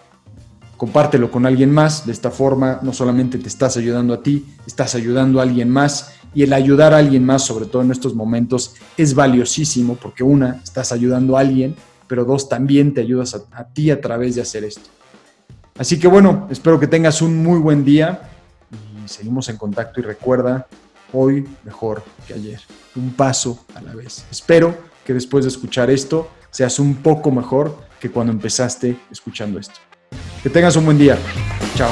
compártelo 0.77 1.31
con 1.31 1.47
alguien 1.47 1.73
más. 1.73 2.07
De 2.07 2.13
esta 2.13 2.31
forma 2.31 2.81
no 2.83 2.93
solamente 2.93 3.39
te 3.39 3.49
estás 3.49 3.77
ayudando 3.77 4.15
a 4.15 4.23
ti, 4.23 4.45
estás 4.67 4.95
ayudando 4.95 5.41
a 5.41 5.43
alguien 5.43 5.71
más 5.71 6.13
y 6.35 6.43
el 6.43 6.53
ayudar 6.53 6.93
a 6.93 6.99
alguien 6.99 7.25
más, 7.25 7.43
sobre 7.43 7.67
todo 7.67 7.83
en 7.83 7.91
estos 7.91 8.15
momentos, 8.15 8.75
es 8.97 9.15
valiosísimo 9.15 9.97
porque 9.97 10.23
una, 10.23 10.61
estás 10.63 10.93
ayudando 10.93 11.37
a 11.37 11.41
alguien, 11.41 11.75
pero 12.07 12.25
dos, 12.25 12.49
también 12.49 12.93
te 12.93 13.01
ayudas 13.01 13.35
a, 13.35 13.65
ti 13.65 13.91
a 13.91 14.01
través 14.01 14.35
de 14.35 14.43
hacer 14.43 14.65
esto. 14.65 14.91
Así 15.79 15.99
que 15.99 16.09
bueno, 16.09 16.47
espero 16.51 16.79
que 16.79 16.87
tengas 16.87 17.23
un 17.23 17.43
muy 17.43 17.59
buen 17.59 17.85
día 17.85 18.29
y 18.71 19.09
seguimos 19.09 19.49
en 19.49 19.57
contacto 19.57 20.01
y 20.01 20.03
recuerda, 20.03 20.67
hoy 21.13 21.49
mejor 21.65 22.03
que 22.27 22.35
ayer, 22.35 22.61
un 22.97 23.13
paso 23.13 23.65
a 23.75 23.81
la 23.81 23.95
vez. 23.95 24.27
Espero 24.31 24.77
que 25.07 25.15
después 25.15 25.45
de 25.45 25.49
escuchar 25.49 25.89
esto 25.89 26.29
seas 26.51 26.79
un 26.79 26.97
poco 26.97 27.31
mejor 27.31 27.79
que 27.99 28.11
cuando 28.11 28.33
empezaste 28.33 28.99
escuchando 29.11 29.59
esto. 29.59 29.81
Que 30.47 30.51
tengas 30.51 30.77
un 30.77 30.85
buen 30.85 30.97
día. 30.97 31.19
Chao. 31.75 31.91